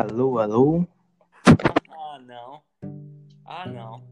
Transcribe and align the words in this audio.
Alô, 0.00 0.38
alô? 0.38 0.86
Ah, 1.90 2.18
não. 2.26 2.62
Ah, 3.44 3.66
não. 3.66 4.02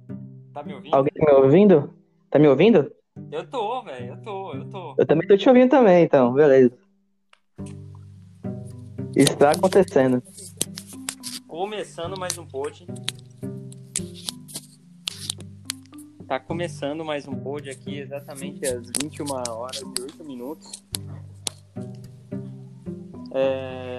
Tá 0.52 0.62
me 0.62 0.74
ouvindo? 0.74 0.94
Alguém 0.94 1.12
tá 1.14 1.24
me 1.24 1.32
ouvindo? 1.32 1.94
Tá 2.28 2.38
me 2.38 2.46
ouvindo? 2.46 2.92
Eu 3.32 3.48
tô, 3.48 3.82
velho. 3.82 4.12
Eu 4.12 4.20
tô, 4.20 4.52
eu 4.52 4.68
tô. 4.68 4.94
Eu 4.98 5.06
também 5.06 5.26
tô 5.26 5.34
te 5.34 5.48
ouvindo 5.48 5.70
também, 5.70 6.04
então, 6.04 6.34
beleza. 6.34 6.76
Está 9.16 9.52
acontecendo. 9.52 10.22
Começando 11.46 12.20
mais 12.20 12.36
um 12.36 12.44
pod. 12.44 12.86
Tá 16.26 16.38
começando 16.38 17.02
mais 17.02 17.26
um 17.26 17.34
pod 17.34 17.70
aqui, 17.70 17.98
exatamente 17.98 18.66
às 18.66 18.88
21 19.02 19.24
horas 19.32 19.80
e 19.80 20.02
8 20.02 20.22
minutos. 20.22 20.84
É... 23.32 23.97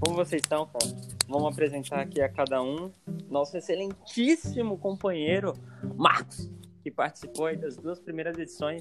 Como 0.00 0.16
vocês 0.16 0.40
estão, 0.42 0.66
cara? 0.66 0.86
Vamos 1.28 1.52
apresentar 1.52 2.00
aqui 2.00 2.22
a 2.22 2.28
cada 2.28 2.62
um 2.62 2.90
nosso 3.28 3.56
excelentíssimo 3.56 4.78
companheiro, 4.78 5.52
Marcos, 5.94 6.50
que 6.82 6.90
participou 6.90 7.46
aí 7.46 7.56
das 7.56 7.76
duas 7.76 8.00
primeiras 8.00 8.38
edições. 8.38 8.80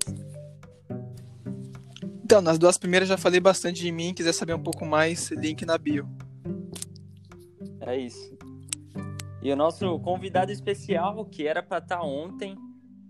Então, 2.23 2.42
nas 2.42 2.58
duas 2.58 2.78
primeiras 2.78 3.09
já 3.09 3.17
falei 3.17 3.40
bastante 3.40 3.81
de 3.81 3.92
mim. 3.92 4.14
Quiser 4.14 4.34
saber 4.34 4.53
um 4.53 4.64
pouco 4.64 4.86
mais, 4.86 5.30
link 5.31 5.66
na 5.66 5.78
bio. 5.78 6.08
É 7.81 7.97
isso. 7.97 8.38
E 9.42 9.52
o 9.52 9.56
nosso 9.56 10.00
convidado 10.00 10.52
especial, 10.52 11.25
que 11.25 11.47
era 11.47 11.62
pra 11.62 11.80
estar 11.80 12.02
ontem 12.02 12.56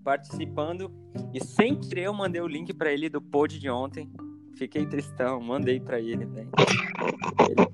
participando, 0.03 0.91
e 1.33 1.43
sem 1.43 1.79
querer 1.79 2.05
eu 2.05 2.13
mandei 2.13 2.41
o 2.41 2.47
link 2.47 2.73
pra 2.73 2.91
ele 2.91 3.09
do 3.09 3.21
pod 3.21 3.59
de 3.59 3.69
ontem. 3.69 4.11
Fiquei 4.59 4.85
tristão, 4.85 5.39
mandei 5.39 5.79
pra 5.79 6.01
ele, 6.01 6.25
velho. 6.25 6.49
Ele... 7.47 7.67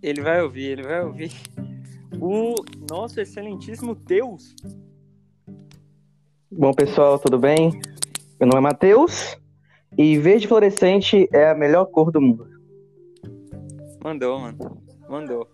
ele 0.00 0.22
vai 0.22 0.40
ouvir, 0.40 0.66
ele 0.66 0.84
vai 0.84 1.02
ouvir. 1.02 1.32
O 2.20 2.54
nosso 2.88 3.20
excelentíssimo 3.20 3.96
Deus. 3.96 4.54
Bom, 6.48 6.72
pessoal, 6.72 7.18
tudo 7.18 7.40
bem? 7.40 7.72
Meu 8.38 8.48
nome 8.48 8.58
é 8.58 8.60
Matheus 8.60 9.36
e 9.98 10.16
verde 10.16 10.46
fluorescente 10.46 11.28
é 11.32 11.50
a 11.50 11.56
melhor 11.56 11.86
cor 11.86 12.12
do 12.12 12.20
mundo. 12.20 12.46
Mandou, 14.04 14.38
mano. 14.38 14.80
Mandou. 15.08 15.50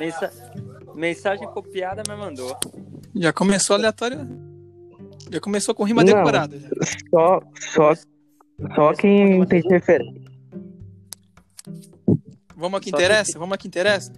Mensa... 0.00 0.32
Mensagem 0.96 1.46
copiada, 1.46 2.02
mas 2.08 2.18
mandou. 2.18 2.56
Já 3.14 3.32
começou 3.32 3.76
aleatório. 3.76 4.18
Já 5.30 5.40
começou 5.40 5.76
com 5.76 5.84
rima 5.84 6.02
Não. 6.02 6.12
decorada. 6.12 6.58
já. 6.58 6.68
Só, 7.08 7.40
só, 7.72 7.94
só 8.74 8.92
quem 8.94 9.44
tem 9.46 9.62
referência. 9.68 10.22
Vamos 12.56 12.74
ao 12.74 12.80
que 12.80 12.90
Só 12.90 12.96
interessa? 12.96 13.32
que- 13.32 13.38
Vamos 13.38 13.52
ao 13.52 13.58
que 13.58 13.68
interessa? 13.68 14.12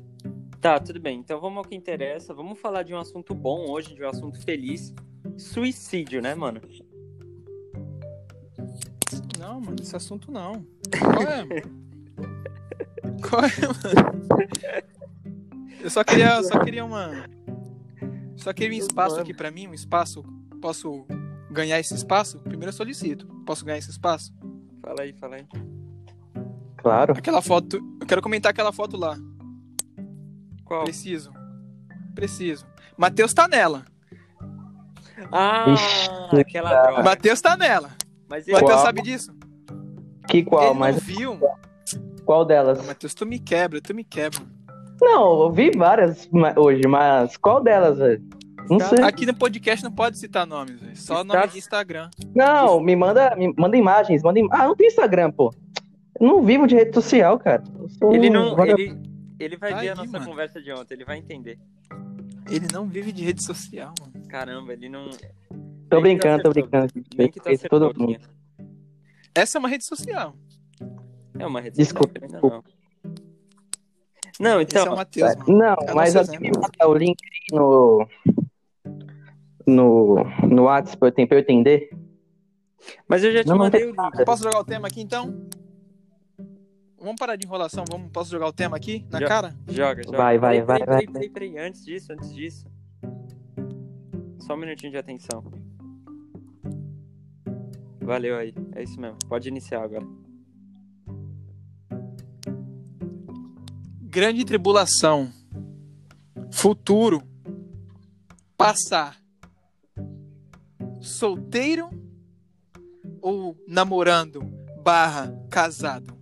Tá, 0.61 0.79
tudo 0.81 1.01
bem. 1.01 1.19
Então 1.21 1.41
vamos 1.41 1.59
ao 1.59 1.65
que 1.65 1.75
interessa. 1.75 2.35
Vamos 2.35 2.59
falar 2.59 2.83
de 2.83 2.93
um 2.95 2.99
assunto 2.99 3.35
bom 3.35 3.71
hoje, 3.71 3.95
de 3.95 4.03
um 4.03 4.09
assunto 4.09 4.41
feliz. 4.43 4.93
Suicídio, 5.39 6.21
né, 6.21 6.35
mano? 6.35 6.61
Não, 9.39 9.61
mano, 9.61 9.77
esse 9.81 9.95
assunto 9.95 10.31
não. 10.31 10.67
Qual 10.99 11.23
é, 11.23 11.45
mano? 11.45 11.87
Qual 13.29 13.43
é, 13.45 13.49
mano? 13.67 14.49
Eu 15.81 15.91
só 15.91 16.03
queria, 16.03 16.43
só 16.43 16.59
queria 16.65 16.85
uma. 16.85 17.27
Só 18.37 18.53
queria 18.53 18.79
um 18.83 18.87
espaço 18.87 19.21
aqui 19.21 19.33
pra 19.35 19.51
mim, 19.51 19.69
um 19.69 19.75
espaço. 19.75 20.23
Posso 20.61 21.07
ganhar 21.57 21.81
esse 21.81 21.95
espaço? 21.95 22.39
Primeiro 22.41 22.69
eu 22.69 22.73
solicito. 22.73 23.27
Posso 23.45 23.65
ganhar 23.65 23.79
esse 23.79 23.91
espaço? 23.91 24.33
Fala 24.83 25.03
aí, 25.03 25.13
fala 25.15 25.37
aí. 25.37 25.47
Claro. 26.77 27.15
Aquela 27.17 27.43
foto. 27.43 27.79
Eu 28.01 28.07
quero 28.07 28.23
comentar 28.23 28.51
aquela 28.51 28.73
foto 28.73 28.97
lá. 28.97 29.17
Qual? 30.65 30.85
Preciso. 30.85 31.33
Preciso. 32.15 32.67
Matheus 32.97 33.35
tá 33.35 33.49
nela. 33.49 33.85
Ah, 35.33 35.65
Ixi, 35.73 36.41
aquela 36.41 36.71
cara. 36.71 36.83
droga. 36.89 37.03
Matheus 37.03 37.41
tá 37.41 37.57
nela. 37.57 37.91
Mas. 38.29 38.47
Matheus 38.47 38.71
Qual? 38.71 38.83
sabe 38.85 39.03
disso? 39.03 39.35
Que 40.29 40.43
qual? 40.45 40.71
Ele 40.71 40.79
Mas 40.79 40.97
não 40.97 41.03
viu. 41.03 41.41
qual 42.25 42.45
delas? 42.45 42.85
Matheus, 42.87 43.15
tu 43.15 43.25
me 43.27 43.39
quebra, 43.39 43.81
tu 43.81 43.95
me 43.95 44.05
quebra. 44.05 44.41
Não, 45.01 45.43
eu 45.43 45.51
vi 45.53 45.71
várias 45.71 46.29
hoje, 46.57 46.83
mas 46.89 47.37
qual 47.37 47.63
delas, 47.63 47.99
velho? 47.99 48.23
Não 48.69 48.79
Tá 48.79 48.89
sei. 48.89 49.03
Aqui 49.05 49.27
no 49.27 49.35
podcast 49.35 49.85
não 49.85 49.93
pode 49.93 50.19
citar 50.19 50.47
nomes, 50.47 50.81
velho. 50.81 50.97
Só 50.97 51.23
Está- 51.23 51.35
nome 51.39 51.49
de 51.53 51.59
Instagram. 51.59 52.11
Não, 52.35 52.81
me 52.81 52.97
manda, 52.97 53.35
me 53.37 53.53
manda 53.57 53.77
imagens, 53.77 54.23
manda 54.23 54.39
im... 54.41 54.49
Ah, 54.51 54.67
não 54.67 54.75
tem 54.77 54.87
Instagram, 54.89 55.31
pô. 55.31 55.53
Eu 56.21 56.27
não 56.29 56.43
vivo 56.43 56.67
de 56.67 56.75
rede 56.75 56.95
social, 56.95 57.39
cara. 57.39 57.63
Eu 57.79 57.89
sou 57.91 58.15
Ele 58.15 58.31
não. 58.31 58.59
Ele, 58.67 58.99
ele 59.39 59.57
vai 59.57 59.71
Tá 59.73 59.81
ver 59.81 59.89
a 59.91 59.95
nossa 59.95 60.13
mano. 60.13 60.27
conversa 60.27 60.61
de 60.63 60.73
ontem, 60.73 60.95
ele 60.95 61.05
vai 61.05 61.19
entender. 61.19 61.59
Ele 62.51 62.67
não 62.73 62.87
vive 62.87 63.13
de 63.13 63.25
rede 63.25 63.43
social, 63.43 63.93
mano. 64.01 64.27
Caramba, 64.29 64.73
ele 64.73 64.89
não. 64.89 65.11
Tô 65.91 65.97
que 65.97 66.03
brincando, 66.03 66.43
tô 66.43 66.51
brincando. 66.51 66.93
Nem 67.17 67.29
que 67.31 67.39
Respeito 67.39 67.49
acertou, 67.59 67.81
todo 67.81 68.01
mundo. 68.01 68.19
Essa 69.35 69.59
é 69.59 69.61
uma 69.61 69.69
rede 69.69 69.85
social. 69.85 70.35
É 71.39 71.47
uma 71.47 71.61
rede 71.61 71.77
Desculpa, 71.77 72.19
social, 72.19 72.41
ainda 72.41 72.65
não. 74.39 74.59
É 74.59 74.63
então. 74.63 74.93
o 74.93 74.97
Matheus, 74.97 75.37
mano. 75.37 75.59
Não, 75.59 75.77
É 75.89 75.95
mas 75.95 76.15
me 76.15 76.21
exemplo. 76.21 76.51
manda 76.61 76.89
o 76.89 76.95
link 76.95 77.19
aí 77.25 77.57
no. 77.59 78.09
No, 79.67 80.17
no 80.49 80.65
WhatsApp 80.65 80.99
pra 80.99 81.09
eu 81.09 81.13
ten- 81.13 81.27
pra 81.27 81.37
eu 81.39 81.41
entender. 81.43 81.91
Mas 83.09 83.25
eu 83.25 83.33
já 83.33 83.43
te 83.43 83.49
Não, 83.49 83.59
mandei 83.59 83.85
o 83.85 83.91
link. 83.91 84.25
Posso 84.25 84.45
jogar 84.45 84.61
o 84.61 84.65
tema 84.65 84.87
aqui 84.87 85.01
então? 85.01 85.49
Vamos 86.99 87.17
parar 87.19 87.37
de 87.37 87.47
enrolação, 87.47 87.85
vamos, 87.89 88.11
posso 88.11 88.31
jogar 88.31 88.47
o 88.49 88.53
tema 88.53 88.77
aqui 88.77 89.05
na 89.11 89.21
Já. 89.21 89.27
cara? 89.29 89.57
Joga, 89.69 90.03
joga. 90.05 90.17
Vai, 90.17 90.39
vai, 90.39 90.63
Peraí, 90.63 90.67
vai, 90.67 90.79
peraí, 90.79 90.87
vai. 90.87 91.07
Peraí, 91.07 91.31
peraí, 91.31 91.51
peraí, 91.53 91.67
antes 91.69 91.85
disso, 91.85 92.13
antes 92.13 92.35
disso. 92.35 92.67
Só 94.39 94.55
um 94.55 94.57
minutinho 94.57 94.93
de 94.93 94.99
atenção. 94.99 95.43
Valeu 98.01 98.37
aí, 98.37 98.55
é 98.75 98.83
isso 98.85 99.01
mesmo. 99.01 99.19
Pode 99.29 99.49
iniciar 99.49 99.83
agora. 99.83 100.07
Grande 104.01 104.45
tribulação. 104.45 105.31
Futuro. 106.53 107.21
Passar. 108.57 109.17
Solteiro 111.07 111.89
ou 113.23 113.57
namorando 113.67 114.43
barra 114.83 115.33
casado? 115.51 116.15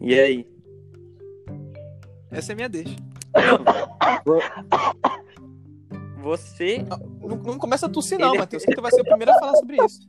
E 0.00 0.18
aí? 0.18 0.48
Essa 2.30 2.52
é 2.52 2.54
a 2.54 2.56
minha 2.56 2.68
deixa. 2.68 2.96
Você. 6.22 6.84
Não, 7.20 7.36
não 7.36 7.58
começa 7.58 7.86
a 7.86 7.88
tossir 7.88 8.18
não, 8.18 8.30
Ele- 8.30 8.38
Matheus, 8.38 8.64
que 8.64 8.74
tu 8.74 8.82
vai 8.82 8.90
ser 8.90 9.00
o 9.00 9.04
primeiro 9.04 9.32
a 9.32 9.38
falar 9.38 9.54
sobre 9.56 9.76
isso. 9.84 10.08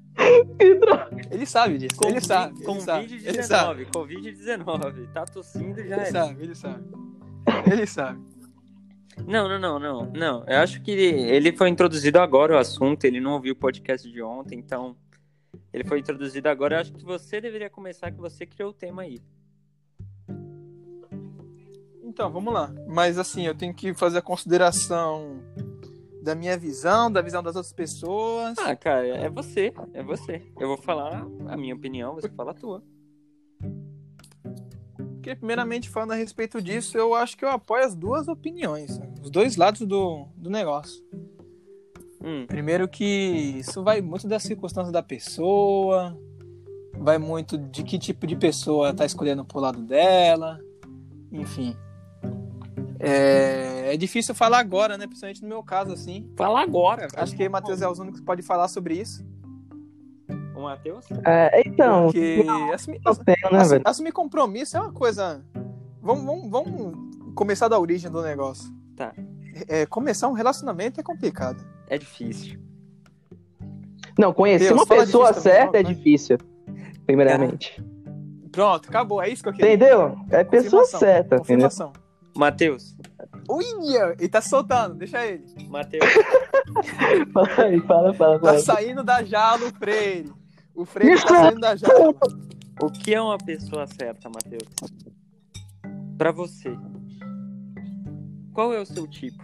Ele 1.32 1.46
sabe 1.46 1.78
disso, 1.78 2.00
ele 2.06 2.20
sabe, 2.20 2.62
ele 2.62 2.82
sabe, 2.82 3.22
ele 3.24 3.44
sabe, 3.44 3.86
Covid-19, 3.86 4.66
Covid-19. 4.66 5.14
Tá 5.14 5.26
tossindo 5.26 5.76
já 5.76 5.82
ele 5.84 5.94
é. 5.94 6.06
sabe, 6.06 6.44
ele 6.44 6.56
sabe. 6.56 6.84
Ele 7.72 7.86
sabe. 7.88 8.20
Não, 9.28 9.48
não, 9.48 9.60
não, 9.60 9.80
não, 9.80 10.06
não. 10.06 10.44
Eu 10.48 10.60
acho 10.60 10.82
que 10.82 10.92
ele 10.92 11.52
foi 11.52 11.70
introduzido 11.70 12.20
agora 12.20 12.56
o 12.56 12.58
assunto, 12.58 13.06
ele 13.06 13.20
não 13.20 13.34
ouviu 13.34 13.54
o 13.54 13.56
podcast 13.56 14.10
de 14.10 14.22
ontem, 14.22 14.58
então. 14.58 14.96
Ele 15.72 15.84
foi 15.84 16.00
introduzido 16.00 16.50
agora. 16.50 16.76
Eu 16.76 16.82
acho 16.82 16.94
que 16.94 17.04
você 17.04 17.40
deveria 17.40 17.70
começar, 17.70 18.12
que 18.12 18.20
você 18.20 18.46
criou 18.46 18.72
o 18.72 18.74
tema 18.74 19.04
aí. 19.04 19.22
Então, 22.04 22.32
vamos 22.32 22.54
lá. 22.54 22.74
Mas 22.88 23.18
assim, 23.18 23.46
eu 23.46 23.56
tenho 23.56 23.74
que 23.74 23.94
fazer 23.94 24.18
a 24.18 24.22
consideração 24.22 25.40
da 26.22 26.36
minha 26.36 26.58
visão, 26.58 27.12
da 27.12 27.22
visão 27.22 27.42
das 27.42 27.56
outras 27.56 27.74
pessoas. 27.74 28.58
Ah, 28.58 28.76
cara, 28.76 29.08
é 29.08 29.30
você, 29.30 29.74
é 29.94 30.04
você. 30.04 30.42
Eu 30.60 30.68
vou 30.68 30.78
falar 30.78 31.26
a 31.48 31.56
minha 31.56 31.76
opinião, 31.76 32.16
você 32.16 32.30
fala 32.30 32.52
a 32.52 32.54
tua. 32.54 32.84
Porque, 35.30 35.36
primeiramente, 35.36 35.90
falando 35.92 36.14
a 36.14 36.16
respeito 36.16 36.60
disso, 36.60 36.98
eu 36.98 37.14
acho 37.14 37.38
que 37.38 37.46
eu 37.46 37.50
apoio 37.50 37.86
as 37.86 37.94
duas 37.94 38.28
opiniões, 38.28 39.00
os 39.22 39.30
dois 39.30 39.58
lados 39.58 39.82
do, 39.82 40.26
do 40.36 40.50
negócio. 40.50 41.04
Hum, 42.20 42.48
Primeiro 42.48 42.88
que 42.88 43.06
isso 43.06 43.84
vai 43.84 44.02
muito 44.02 44.28
da 44.28 44.40
circunstância 44.40 44.92
da 44.92 45.04
pessoa, 45.04 46.18
vai 46.98 47.20
muito 47.20 47.60
de 47.60 47.84
que 47.84 48.00
tipo 48.00 48.26
de 48.26 48.36
pessoa 48.36 48.92
tá 48.92 49.06
escolhendo 49.06 49.46
pro 49.46 49.60
lado 49.60 49.84
dela, 49.84 50.60
enfim. 51.32 51.78
É, 53.00 53.94
é 53.94 53.98
difícil 53.98 54.34
falar 54.34 54.58
agora, 54.58 54.98
né? 54.98 55.06
Principalmente 55.06 55.44
no 55.44 55.48
meu 55.48 55.62
caso, 55.62 55.94
assim. 55.94 56.28
fala 56.36 56.60
agora. 56.60 57.08
Acho 57.16 57.36
que 57.36 57.48
o 57.48 57.52
Matheus 57.52 57.84
é 57.84 57.88
o 57.88 57.92
único 57.92 58.18
que 58.18 58.26
pode 58.26 58.42
falar 58.42 58.68
sobre 58.68 58.96
isso. 58.96 59.24
O 60.60 60.64
Matheus? 60.64 61.06
É, 61.26 61.62
então, 61.66 62.08
Porque 62.08 62.44
assumir, 62.74 63.00
tenho, 63.26 63.52
né, 63.54 63.60
assu- 63.60 63.70
velho? 63.70 63.82
assumir 63.86 64.12
compromisso 64.12 64.76
é 64.76 64.80
uma 64.82 64.92
coisa. 64.92 65.42
Vamos, 66.02 66.26
vamos, 66.26 66.50
vamos 66.50 67.34
começar 67.34 67.70
da 67.70 67.80
origem 67.80 68.12
do 68.12 68.22
negócio. 68.22 68.70
Tá. 68.96 69.14
É, 69.70 69.86
começar 69.86 70.28
um 70.28 70.34
relacionamento 70.34 71.00
é 71.00 71.04
complicado. 71.04 71.66
é 71.88 71.98
difícil. 71.98 72.60
Não, 74.20 74.34
conhecer 74.34 74.66
Deus, 74.68 74.82
uma 74.82 74.86
pessoa 74.86 75.32
certa 75.32 75.78
é 75.80 75.84
não, 75.84 75.94
difícil. 75.94 76.38
Primeiramente. 77.06 77.82
Pronto, 78.52 78.90
acabou. 78.90 79.22
É 79.22 79.30
isso 79.30 79.42
que 79.42 79.48
eu 79.50 79.54
queria. 79.54 79.74
Entendeu? 79.76 80.18
É 80.30 80.44
pessoa 80.44 80.84
certa? 80.86 81.38
Confirmação. 81.38 81.94
Matheus, 82.36 82.96
Uia, 83.50 84.16
ele 84.20 84.30
tá 84.30 84.42
soltando, 84.42 84.96
deixa 84.96 85.26
ele. 85.26 85.44
Matheus, 85.68 86.06
Fala 87.34 87.48
aí, 87.64 87.80
fala, 87.82 88.14
fala, 88.14 88.40
Tá 88.40 88.46
fala. 88.48 88.60
saindo 88.60 89.04
da 89.04 89.24
jaula 89.24 89.66
o 89.68 89.74
Freire. 89.76 90.32
O 90.76 90.86
Freire 90.86 91.22
tá 91.22 91.28
saindo 91.28 91.60
da 91.60 91.76
jaula. 91.76 92.16
o 92.82 92.92
que 92.92 93.14
é 93.14 93.22
uma 93.22 93.38
pessoa 93.38 93.86
certa, 93.88 94.30
Matheus? 94.30 94.64
Pra 96.18 96.32
você. 96.32 96.76
Qual 98.54 98.74
é 98.74 98.80
o 98.80 98.86
seu 98.86 99.08
tipo? 99.08 99.44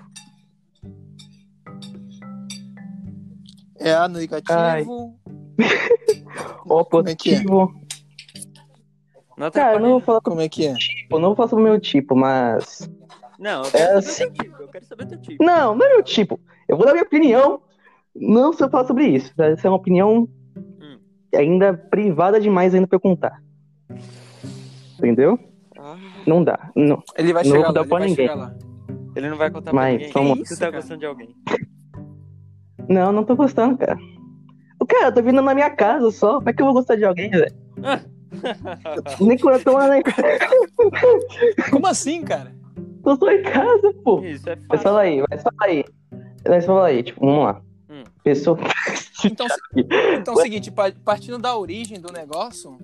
É 3.77 3.94
A 3.94 4.07
negativo. 4.07 5.16
Como 6.63 6.80
é 6.80 6.81
é? 6.81 6.83
positivo. 6.86 7.81
Não 9.38 9.51
Cara, 9.51 9.75
eu 9.75 9.80
não 9.81 9.89
vou 9.92 10.00
falar 10.01 10.21
Como 10.21 10.39
é 10.42 10.48
que 10.50 10.66
é? 10.66 10.74
tipo, 10.74 11.19
não 11.19 11.30
vou 11.30 11.36
falar 11.36 11.50
sobre 11.50 11.63
o 11.66 11.68
meu 11.68 11.80
tipo, 11.80 12.16
mas. 12.16 12.89
Não, 13.38 13.62
eu 13.63 13.68
É 13.68 13.71
quero 13.71 13.98
assim. 13.98 14.24
saber 14.24 14.31
teu 14.33 14.44
tipo. 14.45 14.62
Eu 14.63 14.68
quero 14.69 14.86
saber 14.86 15.06
teu 15.07 15.21
tipo. 15.21 15.44
Não, 15.44 15.75
não 15.75 15.86
é 15.86 15.89
meu 15.89 16.04
tipo. 16.04 16.39
Eu 16.68 16.78
vou 16.78 16.86
dar 16.86 16.94
minha 16.94 17.04
opinião. 17.04 17.62
Não 18.16 18.54
se 18.54 18.63
eu 18.63 18.69
falar 18.69 18.88
sobre 18.88 19.07
isso. 19.07 19.33
Essa 19.38 19.68
é 19.68 19.69
uma 19.69 19.78
opinião. 19.78 20.28
Ainda 21.35 21.73
privada 21.73 22.39
demais 22.39 22.73
ainda 22.73 22.87
pra 22.87 22.95
eu 22.95 22.99
contar. 23.01 23.41
Entendeu? 24.97 25.37
Ah, 25.77 25.97
Não 26.25 26.43
dá. 26.43 26.71
Não. 26.75 27.01
Ele 27.17 27.33
vai 27.33 27.43
Não 27.43 27.51
chegar 27.51 27.57
vou 27.57 27.67
lá, 27.67 27.71
dar 27.73 27.81
ele 27.81 27.89
pra 27.89 27.99
vai 27.99 28.07
ninguém. 28.07 28.27
chegar 28.27 28.35
lá. 28.39 28.55
ele 29.15 29.29
não 29.29 29.37
vai 29.37 29.51
contar 29.51 29.73
Mas, 29.73 29.97
pra 29.97 30.07
ninguém. 30.07 30.13
vamos- 30.13 30.39
isso, 30.45 30.55
Você 30.55 30.59
tá 30.59 30.65
cara? 30.71 30.77
gostando 30.77 30.99
de 30.99 31.05
alguém. 31.05 31.29
Não, 32.89 33.11
não 33.11 33.23
tô 33.23 33.35
gostando, 33.35 33.77
cara. 33.77 33.97
O 34.79 34.85
cara, 34.85 35.07
eu 35.07 35.13
tô 35.13 35.21
vindo 35.23 35.41
na 35.41 35.53
minha 35.53 35.69
casa 35.69 36.11
só. 36.11 36.35
Como 36.35 36.49
é 36.49 36.53
que 36.53 36.61
eu 36.61 36.65
vou 36.65 36.75
gostar 36.75 36.95
de 36.95 37.05
alguém, 37.05 37.29
velho? 37.29 37.53
Nem 39.21 39.37
quando 39.37 39.55
eu 39.59 39.63
tô 39.63 39.71
lá, 39.73 39.87
né? 39.87 40.01
Como 41.71 41.87
assim, 41.87 42.21
cara? 42.23 42.53
Tô 43.03 43.15
só 43.15 43.31
em 43.31 43.41
casa, 43.43 43.93
pô. 44.03 44.19
Isso 44.23 44.49
é 44.49 44.55
Mas 44.55 44.65
fácil. 44.67 44.83
fala 44.83 45.01
aí, 45.01 45.23
mas 45.29 45.41
fala 45.43 45.55
aí. 45.61 45.85
Mas 46.47 46.65
fala 46.65 46.87
aí, 46.87 47.03
tipo, 47.03 47.25
vamos 47.25 47.43
lá. 47.45 47.61
Hum. 47.89 48.03
Pessoa. 48.23 48.57
Então, 49.31 49.48
então 50.19 50.33
é 50.33 50.38
o 50.38 50.42
seguinte, 50.42 50.72
pa- 50.72 50.92
partindo 51.04 51.38
da 51.39 51.57
origem 51.57 52.00
do 52.00 52.12
negócio, 52.12 52.77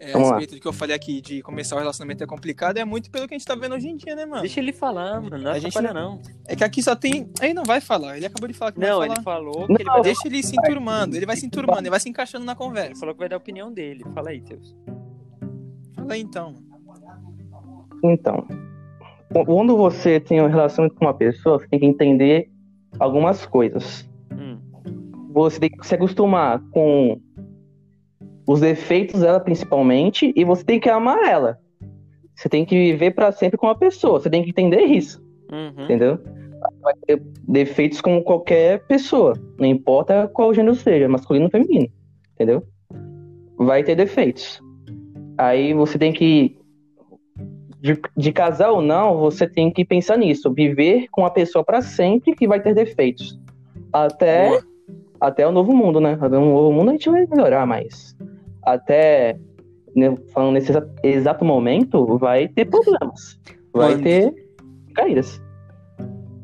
é, 0.00 0.12
a 0.12 0.18
respeito 0.18 0.54
do 0.54 0.60
que 0.60 0.66
eu 0.68 0.72
falei 0.72 0.94
aqui 0.94 1.20
de 1.20 1.42
começar 1.42 1.74
o 1.74 1.78
relacionamento 1.78 2.22
é 2.22 2.26
complicado, 2.26 2.76
é 2.78 2.84
muito 2.84 3.10
pelo 3.10 3.26
que 3.26 3.34
a 3.34 3.38
gente 3.38 3.46
tá 3.46 3.54
vendo 3.56 3.74
hoje 3.74 3.88
em 3.88 3.96
dia, 3.96 4.14
né, 4.14 4.24
mano? 4.26 4.42
Deixa 4.42 4.60
ele 4.60 4.72
falar, 4.72 5.20
mano. 5.20 5.38
Não 5.38 5.50
A 5.50 5.58
gente 5.58 5.76
atrapalha, 5.76 6.00
não. 6.04 6.20
É 6.46 6.54
que 6.54 6.62
aqui 6.62 6.82
só 6.82 6.94
tem. 6.94 7.28
Ele 7.42 7.54
não 7.54 7.64
vai 7.64 7.80
falar, 7.80 8.16
ele 8.16 8.26
acabou 8.26 8.46
de 8.48 8.54
falar 8.54 8.72
que 8.72 8.78
Não, 8.80 8.98
vai 8.98 9.08
ele 9.08 9.16
falar. 9.22 9.36
falou 9.38 9.66
que 9.66 9.72
Não, 9.72 9.76
ele 9.80 9.84
vai. 9.90 10.02
Deixa 10.02 10.26
ele 10.28 10.42
se 10.42 10.54
enturmando, 10.56 11.16
ele 11.16 11.26
vai 11.26 11.36
se 11.36 11.46
enturmando, 11.46 11.80
ele 11.80 11.90
vai 11.90 12.00
se 12.00 12.08
encaixando 12.08 12.44
na 12.44 12.52
Ele 12.52 12.58
conversa. 12.58 13.00
falou 13.00 13.14
que 13.14 13.18
vai 13.20 13.28
dar 13.28 13.36
a 13.36 13.38
opinião 13.38 13.72
dele. 13.72 14.04
Fala 14.14 14.30
aí, 14.30 14.40
Teus. 14.40 14.76
Fala 15.96 16.12
aí 16.14 16.20
então. 16.20 16.54
Então, 18.04 18.46
quando 19.44 19.76
você 19.76 20.20
tem 20.20 20.38
uma 20.40 20.48
relação 20.48 20.88
com 20.88 21.04
uma 21.04 21.14
pessoa, 21.14 21.58
você 21.58 21.66
tem 21.66 21.80
que 21.80 21.86
entender 21.86 22.48
algumas 23.00 23.44
coisas. 23.44 24.07
Você 25.42 25.60
tem 25.60 25.70
que 25.70 25.86
se 25.86 25.94
acostumar 25.94 26.60
com 26.72 27.20
os 28.46 28.60
defeitos 28.60 29.20
dela, 29.20 29.38
principalmente, 29.38 30.32
e 30.34 30.44
você 30.44 30.64
tem 30.64 30.80
que 30.80 30.88
amar 30.88 31.28
ela. 31.28 31.58
Você 32.34 32.48
tem 32.48 32.64
que 32.64 32.74
viver 32.74 33.12
pra 33.12 33.30
sempre 33.30 33.56
com 33.58 33.68
a 33.68 33.74
pessoa. 33.74 34.18
Você 34.20 34.30
tem 34.30 34.42
que 34.42 34.50
entender 34.50 34.82
isso, 34.82 35.22
Uhum. 35.52 35.84
entendeu? 35.84 36.18
Vai 36.82 36.94
ter 37.06 37.22
defeitos 37.46 38.00
como 38.00 38.22
qualquer 38.22 38.84
pessoa. 38.86 39.34
Não 39.58 39.66
importa 39.66 40.28
qual 40.28 40.52
gênero 40.52 40.74
seja, 40.74 41.08
masculino 41.08 41.44
ou 41.46 41.50
feminino. 41.50 41.88
Entendeu? 42.34 42.64
Vai 43.56 43.84
ter 43.84 43.94
defeitos. 43.94 44.60
Aí 45.36 45.72
você 45.72 45.98
tem 45.98 46.12
que. 46.12 46.56
De, 47.80 47.96
de 48.16 48.32
casar 48.32 48.70
ou 48.72 48.82
não, 48.82 49.18
você 49.18 49.46
tem 49.46 49.70
que 49.70 49.84
pensar 49.84 50.16
nisso. 50.16 50.52
Viver 50.52 51.06
com 51.12 51.24
a 51.24 51.30
pessoa 51.30 51.64
pra 51.64 51.80
sempre 51.80 52.34
que 52.34 52.48
vai 52.48 52.60
ter 52.60 52.74
defeitos. 52.74 53.38
Até, 53.92 54.48
Boa. 54.48 54.62
Até 55.20 55.46
o 55.46 55.52
novo 55.52 55.74
mundo, 55.74 56.00
né? 56.00 56.12
Até 56.20 56.36
o 56.36 56.44
novo 56.44 56.72
mundo 56.72 56.90
a 56.90 56.92
gente 56.92 57.08
vai 57.10 57.26
melhorar, 57.26 57.66
mas. 57.66 58.16
Até. 58.62 59.38
né, 59.96 60.14
Falando 60.32 60.52
nesse 60.54 60.70
exa- 60.70 60.88
exato 61.02 61.44
momento, 61.44 62.18
vai 62.18 62.48
ter 62.48 62.64
problemas. 62.66 63.38
Vai 63.72 63.90
Mano. 63.92 64.02
ter 64.02 64.34
caídas. 64.94 65.42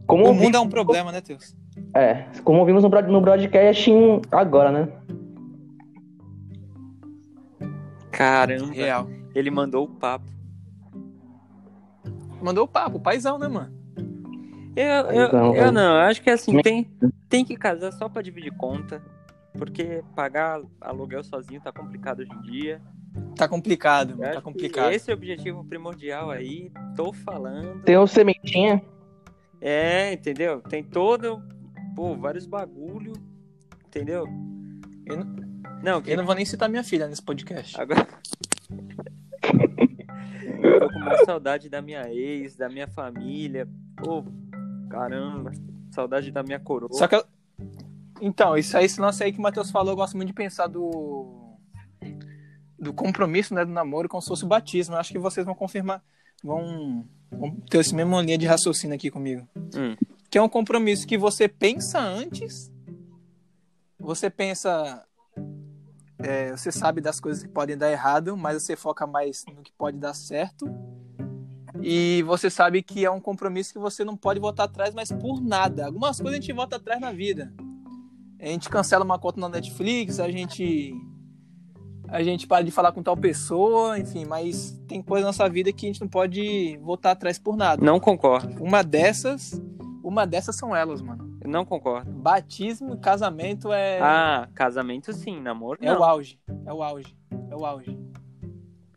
Como, 0.07 0.29
O 0.31 0.35
mundo 0.35 0.57
é 0.57 0.61
um 0.61 0.69
problema, 0.69 1.11
né, 1.11 1.21
Teus? 1.21 1.57
é, 1.95 2.25
como 2.45 2.65
vimos 2.67 2.83
no, 2.85 2.89
no 2.91 3.21
broadcast 3.21 3.91
agora, 4.31 4.71
né? 4.71 4.89
Caramba. 8.11 8.73
Real. 8.73 9.09
Ele 9.35 9.51
mandou 9.51 9.85
o 9.85 9.89
papo. 9.89 10.27
Mandou 12.43 12.65
o 12.65 12.69
papo, 12.69 13.01
paizão, 13.01 13.39
né, 13.39 13.49
mano? 13.49 13.73
Eu, 14.77 14.85
eu, 14.87 15.33
Não, 15.33 15.47
eu 15.47 15.53
velho. 15.53 15.73
não, 15.73 15.95
eu 15.97 16.01
acho 16.03 16.23
que 16.23 16.31
assim, 16.31 16.61
tem, 16.61 16.87
tem 17.35 17.45
que 17.45 17.57
casar 17.57 17.93
só 17.93 18.09
pra 18.09 18.23
dividir 18.23 18.53
conta. 18.57 19.03
Porque 19.57 20.03
pagar 20.17 20.61
aluguel 20.81 21.23
sozinho 21.23 21.61
tá 21.61 21.73
complicado 21.73 22.21
hoje 22.21 22.33
em 22.33 22.43
dia. 22.43 22.83
Tá 23.37 23.47
complicado, 23.47 24.17
tá 24.19 24.41
complicado. 24.43 24.93
Esse 24.93 25.11
é 25.11 25.15
o 25.15 25.17
objetivo 25.17 25.65
primordial 25.65 26.31
aí. 26.31 26.73
Tô 26.97 27.13
falando. 27.13 27.83
Tem 27.85 27.97
o 27.97 28.07
sementinha. 28.07 28.83
É, 29.61 30.13
entendeu? 30.13 30.61
Tem 30.61 30.83
todo. 30.83 31.41
Pô, 31.95 32.17
vários 32.17 32.47
bagulho. 32.47 33.13
Entendeu? 33.87 34.27
Eu 35.07 35.17
não- 35.19 35.45
Não, 35.83 36.03
que 36.03 36.11
Eu 36.11 36.17
não 36.17 36.27
vou 36.27 36.35
nem 36.35 36.45
citar 36.45 36.69
minha 36.69 36.83
filha 36.83 37.07
nesse 37.07 37.23
podcast. 37.23 37.81
Agora. 37.81 38.07
Eu 40.63 40.81
tô 40.81 40.89
com 40.89 40.99
uma 40.99 41.25
saudade 41.25 41.69
da 41.69 41.81
minha 41.81 42.09
ex, 42.13 42.57
da 42.57 42.69
minha 42.69 42.89
família. 42.89 43.69
Pô, 43.97 44.25
caramba. 44.91 45.53
Saudade 45.91 46.31
da 46.33 46.43
minha 46.43 46.59
coroa. 46.59 46.93
Só 46.93 47.07
que 47.07 47.15
eu... 47.15 47.25
Então, 48.21 48.57
isso 48.57 48.77
aí, 48.77 48.85
esse 48.85 49.01
lance 49.01 49.23
aí 49.23 49.33
que 49.33 49.39
o 49.39 49.43
Matheus 49.43 49.71
falou, 49.71 49.93
eu 49.93 49.97
gosto 49.97 50.17
muito 50.17 50.29
de 50.29 50.35
pensar 50.35 50.67
do. 50.67 51.57
Do 52.79 52.93
compromisso, 52.93 53.55
né, 53.55 53.65
do 53.65 53.73
namoro, 53.73 54.09
como 54.09 54.21
se 54.21 54.29
fosse 54.29 54.45
o 54.45 54.49
batismo. 54.49 54.95
Eu 54.95 54.99
acho 54.99 55.13
que 55.13 55.19
vocês 55.19 55.47
vão 55.47 55.55
confirmar, 55.55 56.03
vão, 56.43 57.07
vão 57.31 57.57
ter 57.71 57.79
esse 57.79 57.95
mesmo 57.95 58.21
linha 58.21 58.37
de 58.37 58.47
raciocínio 58.47 58.95
aqui 58.95 59.11
comigo. 59.11 59.49
Hum. 59.75 59.97
Que 60.29 60.37
é 60.37 60.43
um 60.43 60.49
compromisso 60.49 61.07
que 61.07 61.17
você 61.17 61.49
pensa 61.49 61.99
antes, 61.99 62.71
você 63.99 64.29
pensa. 64.29 65.03
é, 66.19 66.51
você 66.51 66.71
sabe 66.71 67.01
das 67.01 67.21
coisas 67.21 67.43
que 67.43 67.49
podem 67.49 67.77
dar 67.77 67.91
errado, 67.91 68.37
mas 68.37 68.63
você 68.63 68.77
foca 68.77 69.07
mais 69.07 69.45
no 69.47 69.63
que 69.63 69.73
pode 69.73 69.97
dar 69.97 70.13
certo. 70.13 70.67
E 71.81 72.23
você 72.25 72.51
sabe 72.51 72.83
que 72.83 73.05
é 73.05 73.11
um 73.11 73.21
compromisso 73.21 73.73
que 73.73 73.79
você 73.79 74.05
não 74.05 74.17
pode 74.17 74.41
voltar 74.41 74.65
atrás, 74.65 74.95
mas 74.95 75.11
por 75.11 75.41
nada. 75.41 75.87
Algumas 75.87 76.21
coisas 76.21 76.39
a 76.39 76.41
gente 76.41 76.53
volta 76.53 76.77
atrás 76.77 77.01
na 77.01 77.13
vida. 77.13 77.53
A 78.45 78.49
gente 78.49 78.69
cancela 78.69 79.03
uma 79.03 79.19
conta 79.19 79.41
na 79.41 79.49
Netflix, 79.49 80.21
a 80.21 80.31
gente 80.31 80.95
a 82.09 82.23
gente 82.23 82.47
para 82.47 82.63
de 82.63 82.71
falar 82.71 82.93
com 82.93 83.03
tal 83.03 83.17
pessoa, 83.17 83.99
enfim, 83.99 84.27
mas 84.27 84.79
tem 84.87 85.03
coisa 85.03 85.23
na 85.23 85.29
nossa 85.29 85.49
vida 85.49 85.73
que 85.73 85.87
a 85.87 85.89
gente 85.89 86.03
não 86.03 86.09
pode 86.09 86.79
voltar 86.83 87.13
atrás 87.13 87.39
por 87.39 87.57
nada. 87.57 87.83
Não 87.83 87.99
concordo. 87.99 88.63
Uma 88.63 88.85
dessas, 88.85 89.59
uma 90.03 90.27
dessas 90.27 90.55
são 90.57 90.77
elas, 90.77 91.01
mano. 91.01 91.39
Eu 91.41 91.49
não 91.49 91.65
concordo. 91.65 92.13
Batismo, 92.13 92.99
casamento 92.99 93.73
é 93.73 93.99
Ah, 94.03 94.47
casamento 94.55 95.11
sim, 95.15 95.41
namoro 95.41 95.79
é 95.81 95.87
não. 95.87 96.01
o 96.01 96.05
auge, 96.05 96.39
é 96.67 96.73
o 96.73 96.83
auge, 96.83 97.17
é 97.51 97.57
o 97.57 97.65
auge, 97.65 97.99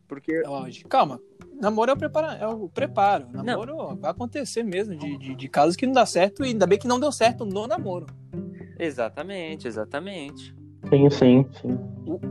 Porque 0.10 0.34
é 0.34 0.50
o 0.50 0.54
auge. 0.54 0.84
Calma. 0.84 1.22
Namoro 1.60 1.92
é 1.92 1.94
o 1.94 1.98
preparo, 1.98 2.28
é 2.28 2.48
o 2.48 2.68
preparo. 2.68 3.28
Namoro 3.32 3.96
vai 3.96 4.12
acontecer 4.12 4.62
mesmo 4.64 4.94
de, 4.94 5.18
de, 5.18 5.36
de 5.36 5.48
casos 5.48 5.78
que 5.78 5.88
não 5.88 5.94
dá 5.94 6.06
certo 6.06 6.44
e 6.44 6.50
ainda 6.50 6.68
bem 6.68 6.78
que 6.78 6.88
não 6.88 7.00
deu 7.00 7.14
certo 7.14 7.46
no 7.46 7.66
namoro. 7.66 8.08
Exatamente, 8.80 9.68
exatamente. 9.68 10.56
Sim, 10.90 11.10
sim, 11.10 11.46
sim. 11.62 11.80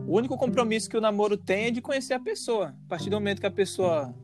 O 0.06 0.16
único 0.16 0.36
compromisso 0.36 0.88
que 0.88 0.96
o 0.96 1.00
namoro 1.00 1.36
tem 1.36 1.66
é 1.66 1.70
de 1.70 1.80
conhecer 1.80 2.14
a 2.14 2.20
pessoa. 2.20 2.74
A 2.86 2.88
partir 2.88 3.10
do 3.10 3.16
momento 3.16 3.40
que 3.40 3.46
a 3.46 3.50
pessoa 3.50 4.14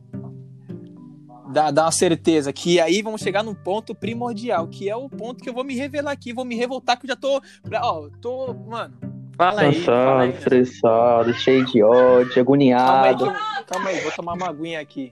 dá, 1.51 1.69
dá 1.69 1.85
uma 1.85 1.91
certeza 1.91 2.51
que 2.51 2.79
aí 2.79 3.01
vamos 3.01 3.21
chegar 3.21 3.43
num 3.43 3.53
ponto 3.53 3.93
primordial, 3.93 4.67
que 4.67 4.89
é 4.89 4.95
o 4.95 5.09
ponto 5.09 5.43
que 5.43 5.49
eu 5.49 5.53
vou 5.53 5.63
me 5.63 5.75
revelar 5.75 6.11
aqui, 6.11 6.33
vou 6.33 6.45
me 6.45 6.55
revoltar, 6.55 6.97
que 6.97 7.05
eu 7.05 7.09
já 7.09 7.15
tô. 7.15 7.41
Ó, 7.81 8.09
tô. 8.21 8.53
Mano, 8.53 8.95
Fala 9.35 9.61
aí, 9.61 9.73
fala 9.73 10.21
aí. 10.21 10.31
Cansado, 10.31 10.39
estressado, 10.39 11.33
cheio 11.33 11.65
de 11.65 11.83
ódio, 11.83 12.45
calma 12.45 13.01
aí, 13.01 13.09
agoniado. 13.09 13.65
calma 13.67 13.89
aí, 13.89 13.99
vou 14.01 14.11
tomar 14.11 14.33
uma 14.33 14.49
aguinha 14.49 14.79
aqui. 14.79 15.11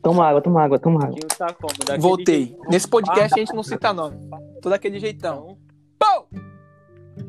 Toma 0.00 0.26
água, 0.26 0.40
toma 0.40 0.62
água, 0.62 0.78
toma 0.78 1.04
água. 1.04 1.18
Tá? 1.36 1.46
Daquele 1.46 1.98
Voltei. 1.98 2.56
Nesse 2.68 2.88
podcast 2.88 3.34
a 3.34 3.38
gente 3.38 3.54
não 3.54 3.62
cita 3.62 3.92
nome. 3.92 4.16
Tô 4.60 4.70
daquele 4.70 4.98
jeitão. 4.98 5.56
Então, 5.56 5.58
Pau! 5.98 6.28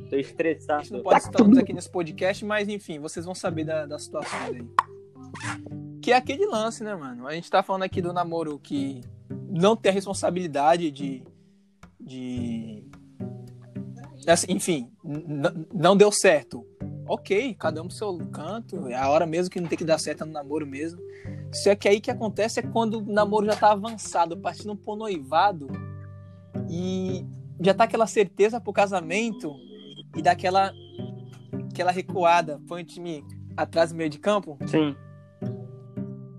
tô 0.09 0.15
A 0.15 0.19
estressado. 0.19 0.83
gente 0.83 0.93
não 0.93 1.03
pode 1.03 1.25
nomes 1.39 1.57
aqui 1.57 1.73
nesse 1.73 1.89
podcast, 1.89 2.43
mas 2.45 2.67
enfim, 2.69 2.99
vocês 2.99 3.25
vão 3.25 3.35
saber 3.35 3.65
da, 3.65 3.85
da 3.85 3.99
situação 3.99 4.39
aí. 4.39 4.65
Que 6.01 6.11
é 6.11 6.15
aquele 6.15 6.45
lance, 6.45 6.83
né, 6.83 6.95
mano? 6.95 7.27
A 7.27 7.33
gente 7.33 7.49
tá 7.49 7.61
falando 7.61 7.83
aqui 7.83 8.01
do 8.01 8.13
namoro 8.13 8.59
que 8.59 9.01
não 9.49 9.75
tem 9.75 9.91
a 9.91 9.93
responsabilidade 9.93 10.91
de, 10.91 11.23
de 11.99 12.83
assim, 14.27 14.47
enfim, 14.49 14.91
não 15.73 15.95
deu 15.95 16.11
certo. 16.11 16.65
Ok, 17.09 17.55
cada 17.57 17.81
um 17.81 17.87
pro 17.87 17.95
seu 17.95 18.17
canto, 18.31 18.87
é 18.89 18.95
a 18.95 19.09
hora 19.09 19.25
mesmo 19.25 19.49
que 19.49 19.61
não 19.61 19.69
tem 19.69 19.77
que 19.77 19.85
dar 19.85 19.97
certo 19.97 20.23
é 20.23 20.25
no 20.25 20.33
namoro 20.33 20.67
mesmo. 20.67 21.01
Só 21.53 21.73
que 21.73 21.87
aí 21.87 22.01
que 22.01 22.11
acontece 22.11 22.59
é 22.59 22.63
quando 22.63 22.99
o 22.99 23.13
namoro 23.13 23.45
já 23.45 23.55
tá 23.55 23.71
avançado, 23.71 24.37
partindo 24.37 24.75
pro 24.75 24.97
noivado 24.97 25.67
e 26.69 27.25
já 27.61 27.73
tá 27.73 27.83
aquela 27.85 28.07
certeza 28.07 28.59
pro 28.61 28.73
casamento 28.73 29.53
e 30.15 30.21
daquela 30.21 30.71
aquela 31.71 31.91
recuada, 31.91 32.59
põe 32.67 32.81
o 32.81 32.85
time 32.85 33.23
atrás 33.55 33.91
do 33.91 33.97
meio 33.97 34.09
de 34.09 34.19
campo. 34.19 34.57
Sim. 34.65 34.95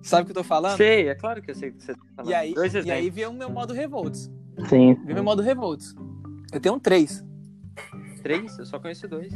Sabe 0.03 0.23
o 0.23 0.25
que 0.27 0.31
eu 0.33 0.37
tô 0.37 0.45
falando? 0.45 0.77
Sei, 0.77 1.09
é 1.09 1.15
claro 1.15 1.43
que 1.43 1.51
eu 1.51 1.55
sei 1.55 1.71
o 1.71 1.75
que 1.75 1.83
você 1.83 1.93
tá 1.95 2.01
falando. 2.17 2.31
E 2.31 2.35
aí, 2.35 2.55
Dois 2.55 2.75
e 2.75 2.91
aí 2.91 3.11
vem 3.11 3.27
o 3.27 3.33
meu 3.33 3.51
modo 3.51 3.73
revolts. 3.73 4.31
Sim. 4.69 4.95
Vem 4.95 5.13
o 5.13 5.15
meu 5.15 5.25
modo 5.25 5.43
revolts. 5.43 5.95
Eu 6.53 6.61
tenho 6.61 6.75
um 6.75 6.79
três. 6.79 7.25
Três? 8.23 8.59
Eu 8.59 8.67
só 8.67 8.79
conheço 8.79 9.07
dois. 9.07 9.33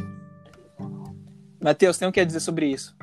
Matheus, 1.63 1.99
tem 1.99 2.09
o 2.09 2.13
que 2.13 2.21
a 2.21 2.25
dizer 2.25 2.41
sobre 2.41 2.67
isso? 2.67 2.97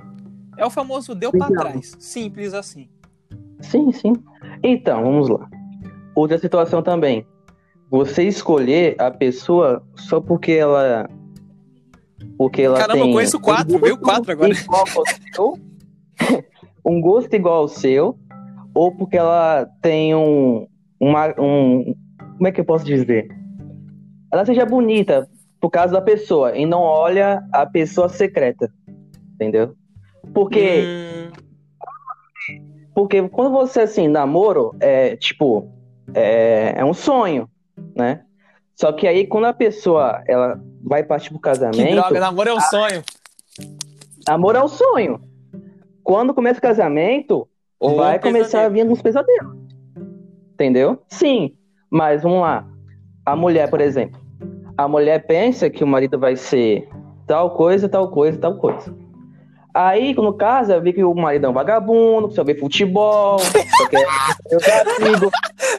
É 0.58 0.66
o 0.66 0.70
famoso 0.70 1.16
deu 1.16 1.32
pra 1.32 1.48
Então. 1.48 1.64
trás. 1.64 1.96
Simples 2.00 2.54
assim. 2.54 2.90
Sim, 3.62 3.92
sim. 3.92 4.14
Então, 4.64 5.04
vamos 5.04 5.30
lá. 5.30 5.50
Outra 6.16 6.38
situação 6.38 6.82
também. 6.84 7.26
Você 7.90 8.24
escolher 8.24 8.96
a 9.00 9.10
pessoa 9.10 9.84
só 9.96 10.22
porque 10.22 10.52
ela. 10.52 11.10
Porque 12.38 12.62
ela 12.62 12.78
Caramba, 12.78 13.00
tem. 13.00 13.10
eu 13.10 13.14
conheço 13.14 13.40
quatro, 13.40 13.76
um 13.76 13.98
quatro 13.98 14.32
agora. 14.32 14.54
igual 14.54 14.86
ao 14.96 15.06
seu, 15.34 15.54
um 16.86 17.02
gosto 17.02 17.34
igual 17.34 17.56
ao 17.56 17.68
seu, 17.68 18.18
ou 18.74 18.96
porque 18.96 19.18
ela 19.18 19.68
tem 19.82 20.14
um. 20.16 20.68
Uma, 21.00 21.34
um 21.40 21.96
como 22.38 22.48
é 22.48 22.52
que 22.52 22.62
eu 22.62 22.66
posso 22.66 22.86
dizer? 22.86 23.28
Ela 24.32 24.46
seja 24.46 24.66
bonita 24.66 25.28
por 25.60 25.70
causa 25.70 25.94
da 25.94 26.02
pessoa 26.02 26.56
e 26.56 26.66
não 26.66 26.82
olha 26.82 27.44
a 27.52 27.66
pessoa 27.66 28.08
secreta. 28.08 28.72
Entendeu? 29.34 29.74
Porque. 30.34 30.84
Hum, 30.86 31.32
Porque 32.94 33.28
quando 33.30 33.52
você, 33.52 33.82
assim, 33.82 34.08
namoro, 34.08 34.76
é 34.80 35.16
tipo, 35.16 35.70
é, 36.14 36.74
é 36.78 36.86
um 36.86 36.94
sonho, 36.94 37.50
né? 37.96 38.22
Só 38.76 38.92
que 38.94 39.08
aí, 39.08 39.28
quando 39.28 39.46
a 39.46 39.54
pessoa, 39.54 40.24
ela 40.28 40.60
vai 40.82 41.04
partir 41.04 41.30
pro 41.30 41.38
Que 41.38 41.44
casamento, 41.44 41.96
droga, 41.96 42.20
namoro 42.20 42.50
é 42.50 42.54
um 42.54 42.62
sonho. 42.62 43.04
amor 44.28 44.56
é 44.56 44.64
um 44.64 44.68
sonho. 44.68 45.22
Quando 46.04 46.34
começa 46.34 46.60
o 46.60 46.62
casamento, 46.62 47.48
Ou 47.80 47.98
vai 47.98 48.18
um 48.18 48.22
começar 48.22 48.64
a 48.66 48.70
vir 48.70 48.82
alguns 48.82 49.02
pesadelos. 49.02 49.54
Entendeu? 50.54 51.02
Sim, 51.10 51.56
mas 51.90 52.24
vamos 52.24 52.42
lá. 52.42 52.66
A 53.26 53.36
mulher, 53.36 53.70
por 53.70 53.82
exemplo. 53.82 54.20
A 54.78 54.88
mulher 54.88 55.28
pensa 55.28 55.70
que 55.70 55.84
o 55.84 55.88
marido 55.88 56.18
vai 56.18 56.38
ser 56.38 56.88
tal 57.28 57.52
coisa, 57.52 57.90
tal 57.90 58.10
coisa, 58.10 58.38
tal 58.40 58.58
coisa. 58.58 58.96
Aí, 59.74 60.14
no 60.16 60.34
caso, 60.34 60.80
vê 60.82 60.92
que 60.94 61.04
o 61.04 61.14
marido 61.14 61.46
é 61.46 61.50
um 61.50 61.54
vagabundo, 61.54 62.32
só 62.32 62.44
vê 62.44 62.56
futebol, 62.56 63.40
só 63.40 63.88
quer 63.90 64.06
amigos, 65.00 65.32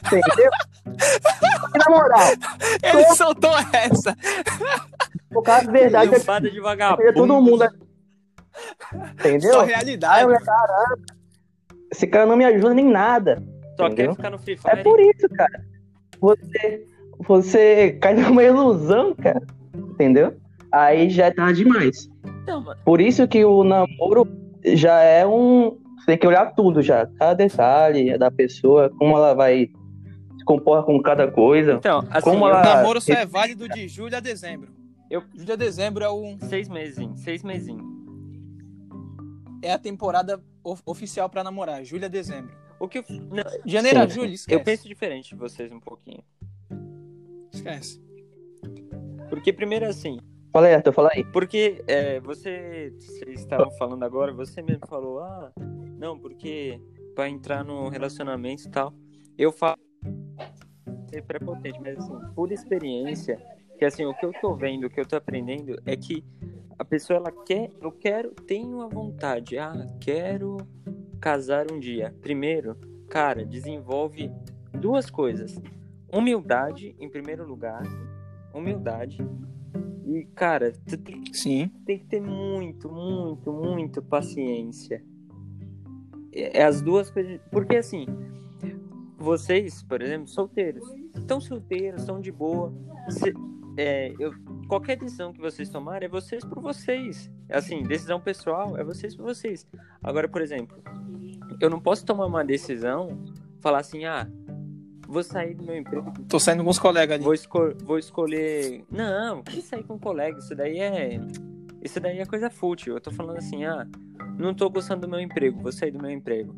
entendeu? 0.05 0.51
Na 1.75 1.95
moral, 1.95 2.19
Ele 2.83 3.15
soltou 3.15 3.53
essa. 3.73 4.15
por 5.31 5.43
causa 5.43 5.65
da 5.65 5.71
verdade, 5.71 6.15
é 6.15 6.39
de 6.39 6.51
que 6.51 6.61
vagabundo. 6.61 7.13
todo 7.13 7.41
mundo. 7.41 7.65
Entendeu? 9.13 9.53
Só 9.53 9.63
realidade. 9.63 10.27
caramba, 10.43 11.01
esse 11.91 12.07
cara 12.07 12.25
não 12.25 12.35
me 12.35 12.45
ajuda 12.45 12.73
nem 12.73 12.85
nada. 12.85 13.43
Só 13.77 13.87
entendeu? 13.87 14.11
quer 14.11 14.15
ficar 14.15 14.29
no 14.29 14.39
Free 14.39 14.57
Fire. 14.57 14.79
É 14.79 14.83
por 14.83 14.99
isso, 14.99 15.29
cara. 15.29 15.65
Você, 16.19 16.85
você 17.19 17.91
cai 18.01 18.13
numa 18.13 18.43
ilusão, 18.43 19.15
cara. 19.15 19.41
Entendeu? 19.73 20.35
Aí 20.71 21.09
já 21.09 21.31
tá 21.31 21.51
demais. 21.51 22.09
Não, 22.47 22.61
mano. 22.61 22.79
Por 22.85 23.01
isso 23.01 23.27
que 23.27 23.43
o 23.43 23.63
namoro 23.63 24.27
já 24.63 25.01
é 25.01 25.25
um. 25.25 25.77
Você 25.97 26.05
tem 26.07 26.17
que 26.17 26.27
olhar 26.27 26.53
tudo 26.53 26.81
já. 26.81 27.05
Cada 27.19 27.33
detalhe 27.33 28.17
da 28.17 28.31
pessoa, 28.31 28.89
como 28.97 29.15
ela 29.15 29.33
vai 29.33 29.69
se 30.41 30.45
comporta 30.45 30.85
com 30.85 31.01
cada 31.01 31.31
coisa. 31.31 31.73
Então, 31.73 31.99
assim, 32.09 32.21
Como 32.29 32.45
eu- 32.45 32.51
O 32.51 32.55
ela- 32.57 32.63
namoro 32.75 32.99
só 32.99 33.13
é 33.13 33.25
válido 33.25 33.69
de 33.69 33.87
julho 33.87 34.15
a 34.17 34.19
dezembro. 34.19 34.73
Eu- 35.09 35.23
Julho 35.35 35.53
a 35.53 35.55
dezembro 35.55 36.03
é, 36.03 36.09
o, 36.09 36.37
seis 36.49 36.67
mesinhos, 36.67 37.19
seis 37.21 37.43
mesinhos. 37.43 37.85
é 39.63 39.71
a 39.73 39.77
temporada 39.77 40.41
of- 40.63 40.81
oficial 40.85 41.29
pra 41.29 41.43
namorar. 41.43 41.83
Julho 41.85 42.05
a 42.05 42.07
dezembro. 42.07 42.51
O 42.79 42.87
que 42.87 42.97
eu... 42.99 43.03
Não, 43.09 43.43
Janeiro 43.65 43.99
a 43.99 44.07
Sim, 44.07 44.15
julho, 44.15 44.29
eu 44.29 44.33
esquece. 44.33 44.63
penso 44.63 44.87
diferente 44.87 45.29
de 45.29 45.35
vocês 45.35 45.71
um 45.71 45.79
pouquinho. 45.79 46.23
Esquece. 47.53 48.01
Porque 49.29 49.53
primeiro 49.53 49.85
assim, 49.85 50.17
Fala 50.51 50.67
aí, 50.67 50.73
Arthur, 50.73 50.91
fala 50.93 51.09
aí. 51.13 51.23
Porque 51.23 51.81
é, 51.87 52.19
você, 52.19 52.91
vocês 52.99 53.39
estavam 53.39 53.71
falando 53.77 54.03
agora, 54.03 54.33
você 54.33 54.61
mesmo 54.61 54.85
falou, 54.87 55.19
ah, 55.19 55.49
não, 55.97 56.17
porque 56.19 56.77
pra 57.15 57.29
entrar 57.29 57.63
no 57.63 57.87
relacionamento 57.87 58.67
e 58.67 58.69
tal, 58.69 58.93
eu 59.37 59.51
falo 59.51 59.77
ser 61.11 61.23
prepotente, 61.23 61.79
mas 61.81 61.97
assim, 61.97 62.13
por 62.33 62.51
experiência, 62.51 63.37
que 63.77 63.85
assim, 63.85 64.05
o 64.05 64.13
que 64.13 64.25
eu 64.25 64.31
tô 64.39 64.55
vendo, 64.55 64.87
o 64.87 64.89
que 64.89 64.99
eu 64.99 65.05
tô 65.05 65.17
aprendendo 65.17 65.75
é 65.85 65.95
que 65.95 66.23
a 66.79 66.85
pessoa 66.85 67.17
ela 67.17 67.31
quer, 67.31 67.69
eu 67.81 67.91
quero, 67.91 68.31
tenho 68.31 68.81
a 68.81 68.87
vontade, 68.87 69.57
ah, 69.57 69.87
quero 69.99 70.57
casar 71.19 71.71
um 71.71 71.79
dia. 71.79 72.15
Primeiro, 72.21 72.75
cara, 73.09 73.45
desenvolve 73.45 74.31
duas 74.73 75.09
coisas. 75.09 75.61
Humildade 76.11 76.95
em 76.99 77.09
primeiro 77.09 77.47
lugar, 77.47 77.83
humildade. 78.53 79.17
E 80.05 80.25
cara, 80.35 80.73
tu 80.85 80.97
tem 80.97 81.23
Sim. 81.31 81.71
tem 81.85 81.99
que 81.99 82.05
ter 82.05 82.21
muito, 82.21 82.89
muito, 82.89 83.53
muito 83.53 84.01
paciência. 84.01 85.03
É, 86.33 86.59
é 86.59 86.63
as 86.63 86.81
duas 86.81 87.09
coisas. 87.11 87.39
Porque 87.51 87.77
assim, 87.77 88.07
vocês, 89.17 89.83
por 89.83 90.01
exemplo, 90.01 90.27
solteiros, 90.27 90.83
estão 91.15 91.39
solteiros, 91.41 92.01
estão 92.01 92.19
de 92.21 92.31
boa. 92.31 92.73
Se- 93.09 93.33
é, 93.77 94.13
eu- 94.19 94.33
qualquer 94.67 94.97
decisão 94.97 95.31
que 95.33 95.39
vocês 95.39 95.69
tomarem 95.69 96.05
é 96.07 96.09
vocês 96.09 96.43
por 96.43 96.61
vocês. 96.61 97.31
Assim, 97.49 97.83
decisão 97.83 98.19
pessoal 98.19 98.77
é 98.77 98.83
vocês 98.83 99.15
por 99.15 99.23
vocês. 99.23 99.65
Agora, 100.03 100.27
por 100.27 100.41
exemplo, 100.41 100.81
eu 101.59 101.69
não 101.69 101.79
posso 101.79 102.05
tomar 102.05 102.25
uma 102.25 102.43
decisão, 102.43 103.23
falar 103.59 103.79
assim, 103.79 104.05
ah, 104.05 104.27
vou 105.07 105.23
sair 105.23 105.53
do 105.55 105.63
meu 105.63 105.75
emprego 105.77 106.11
Tô 106.29 106.39
saindo 106.39 106.63
com 106.63 106.69
os 106.69 106.79
colegas 106.79 107.15
ali. 107.15 107.23
Vou, 107.23 107.33
esco- 107.33 107.73
vou 107.83 107.97
escolher. 107.97 108.83
Não, 108.89 109.43
que 109.43 109.61
sair 109.61 109.83
com 109.83 109.95
um 109.95 109.99
colega? 109.99 110.37
Isso 110.39 110.55
daí 110.55 110.79
é. 110.79 111.19
Isso 111.83 111.99
daí 111.99 112.19
é 112.19 112.25
coisa 112.25 112.49
fútil. 112.49 112.93
Eu 112.95 113.01
tô 113.01 113.11
falando 113.11 113.37
assim, 113.37 113.65
ah, 113.65 113.87
não 114.37 114.53
tô 114.53 114.69
gostando 114.69 115.01
do 115.01 115.09
meu 115.09 115.19
emprego, 115.19 115.61
vou 115.61 115.71
sair 115.71 115.91
do 115.91 115.99
meu 115.99 116.11
emprego. 116.11 116.55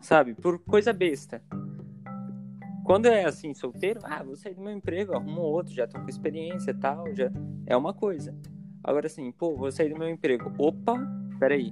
Sabe? 0.00 0.34
Por 0.34 0.58
coisa 0.60 0.92
besta. 0.92 1.42
Quando 2.88 3.04
é 3.04 3.26
assim, 3.26 3.52
solteiro, 3.52 4.00
ah, 4.02 4.22
vou 4.22 4.34
sair 4.34 4.54
do 4.54 4.62
meu 4.62 4.72
emprego, 4.72 5.14
arrumo 5.14 5.42
outro, 5.42 5.74
já 5.74 5.86
tô 5.86 6.00
com 6.00 6.08
experiência 6.08 6.70
e 6.70 6.74
tal, 6.74 7.14
já. 7.14 7.30
É 7.66 7.76
uma 7.76 7.92
coisa. 7.92 8.34
Agora 8.82 9.08
assim, 9.08 9.30
pô, 9.30 9.54
vou 9.54 9.70
sair 9.70 9.90
do 9.90 9.98
meu 9.98 10.08
emprego. 10.08 10.50
Opa, 10.56 10.98
peraí. 11.38 11.70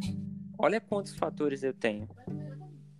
Olha 0.58 0.78
quantos 0.78 1.16
fatores 1.16 1.62
eu 1.62 1.72
tenho. 1.72 2.06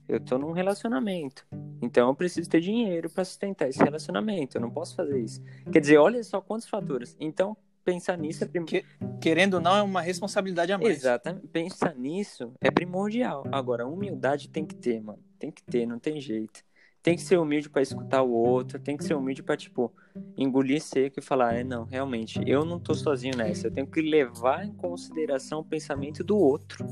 Eu 0.08 0.18
tô 0.18 0.38
num 0.38 0.52
relacionamento. 0.52 1.46
Então 1.82 2.08
eu 2.08 2.14
preciso 2.14 2.48
ter 2.48 2.62
dinheiro 2.62 3.10
para 3.10 3.22
sustentar 3.22 3.68
esse 3.68 3.84
relacionamento. 3.84 4.56
Eu 4.56 4.62
não 4.62 4.70
posso 4.70 4.96
fazer 4.96 5.20
isso. 5.20 5.42
Quer 5.70 5.80
dizer, 5.80 5.98
olha 5.98 6.24
só 6.24 6.40
quantos 6.40 6.66
fatores. 6.66 7.14
Então, 7.20 7.54
pensar 7.84 8.16
nisso 8.16 8.44
é 8.44 8.46
primordial. 8.46 8.82
Querendo 9.20 9.54
ou 9.54 9.60
não, 9.60 9.76
é 9.76 9.82
uma 9.82 10.00
responsabilidade 10.00 10.72
a 10.72 10.78
mais. 10.78 10.96
Exatamente. 10.96 11.48
Pensar 11.48 11.94
nisso 11.94 12.50
é 12.62 12.70
primordial. 12.70 13.44
Agora, 13.52 13.86
humildade 13.86 14.48
tem 14.48 14.64
que 14.64 14.74
ter, 14.74 15.02
mano. 15.02 15.22
Tem 15.38 15.50
que 15.50 15.62
ter, 15.62 15.84
não 15.84 15.98
tem 15.98 16.18
jeito. 16.18 16.64
Tem 17.06 17.14
que 17.14 17.22
ser 17.22 17.38
humilde 17.38 17.70
para 17.70 17.82
escutar 17.82 18.20
o 18.22 18.32
outro, 18.32 18.80
tem 18.80 18.96
que 18.96 19.04
ser 19.04 19.14
humilde 19.14 19.40
para 19.40 19.56
tipo 19.56 19.92
engolir 20.36 20.82
seco 20.82 21.20
e 21.20 21.22
falar, 21.22 21.54
é 21.54 21.62
não, 21.62 21.84
realmente, 21.84 22.40
eu 22.44 22.64
não 22.64 22.80
tô 22.80 22.94
sozinho 22.94 23.36
nessa. 23.36 23.68
Eu 23.68 23.70
tenho 23.70 23.86
que 23.86 24.02
levar 24.02 24.66
em 24.66 24.72
consideração 24.72 25.60
o 25.60 25.64
pensamento 25.64 26.24
do 26.24 26.36
outro. 26.36 26.84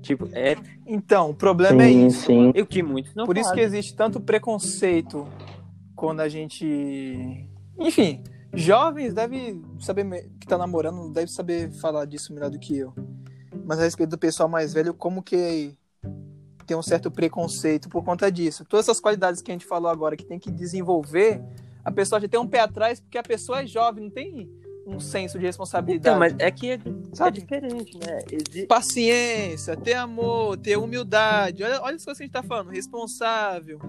Tipo, 0.00 0.26
é 0.32 0.56
Então, 0.86 1.28
o 1.28 1.34
problema 1.34 1.82
é 1.82 1.88
Sim, 1.88 2.06
isso. 2.06 2.24
sim. 2.24 2.48
o 2.48 2.64
que 2.64 2.82
muitos 2.82 3.14
não 3.14 3.26
Por 3.26 3.36
isso 3.36 3.50
que 3.50 3.60
fazem. 3.60 3.78
existe 3.78 3.94
tanto 3.94 4.22
preconceito 4.22 5.28
quando 5.94 6.20
a 6.20 6.30
gente. 6.30 7.46
Enfim, 7.78 8.24
jovens 8.54 9.12
devem 9.12 9.62
saber 9.80 10.30
que 10.40 10.46
tá 10.46 10.56
namorando, 10.56 11.12
deve 11.12 11.30
saber 11.30 11.70
falar 11.72 12.06
disso 12.06 12.32
melhor 12.32 12.48
do 12.48 12.58
que 12.58 12.78
eu. 12.78 12.94
Mas 13.66 13.78
a 13.80 13.82
respeito 13.82 14.08
do 14.08 14.18
pessoal 14.18 14.48
mais 14.48 14.72
velho, 14.72 14.94
como 14.94 15.22
que 15.22 15.76
tem 16.66 16.76
um 16.76 16.82
certo 16.82 17.10
preconceito 17.10 17.88
por 17.88 18.04
conta 18.04 18.30
disso? 18.30 18.64
Todas 18.64 18.86
essas 18.86 19.00
qualidades 19.00 19.40
que 19.40 19.50
a 19.50 19.54
gente 19.54 19.64
falou 19.66 19.90
agora 19.90 20.16
que 20.16 20.24
tem 20.24 20.38
que 20.38 20.50
desenvolver, 20.50 21.42
a 21.84 21.92
pessoa 21.92 22.20
já 22.20 22.28
tem 22.28 22.38
um 22.40 22.46
pé 22.46 22.60
atrás 22.60 23.00
porque 23.00 23.16
a 23.18 23.22
pessoa 23.22 23.62
é 23.62 23.66
jovem, 23.66 24.04
não 24.04 24.10
tem 24.10 24.50
um 24.86 25.00
senso 25.00 25.38
de 25.38 25.44
responsabilidade. 25.44 26.08
Então, 26.08 26.18
mas 26.18 26.34
é 26.38 26.50
que 26.50 26.70
é, 26.70 26.74
é 27.20 27.30
diferente, 27.30 27.98
né? 27.98 28.20
Exi- 28.30 28.66
paciência, 28.66 29.76
ter 29.76 29.94
amor, 29.94 30.56
ter 30.56 30.76
humildade. 30.76 31.64
Olha, 31.64 31.80
olha 31.82 31.96
as 31.96 32.04
coisas 32.04 32.18
que 32.18 32.24
a 32.24 32.26
gente 32.26 32.32
tá 32.32 32.42
falando. 32.42 32.70
Responsável, 32.70 33.80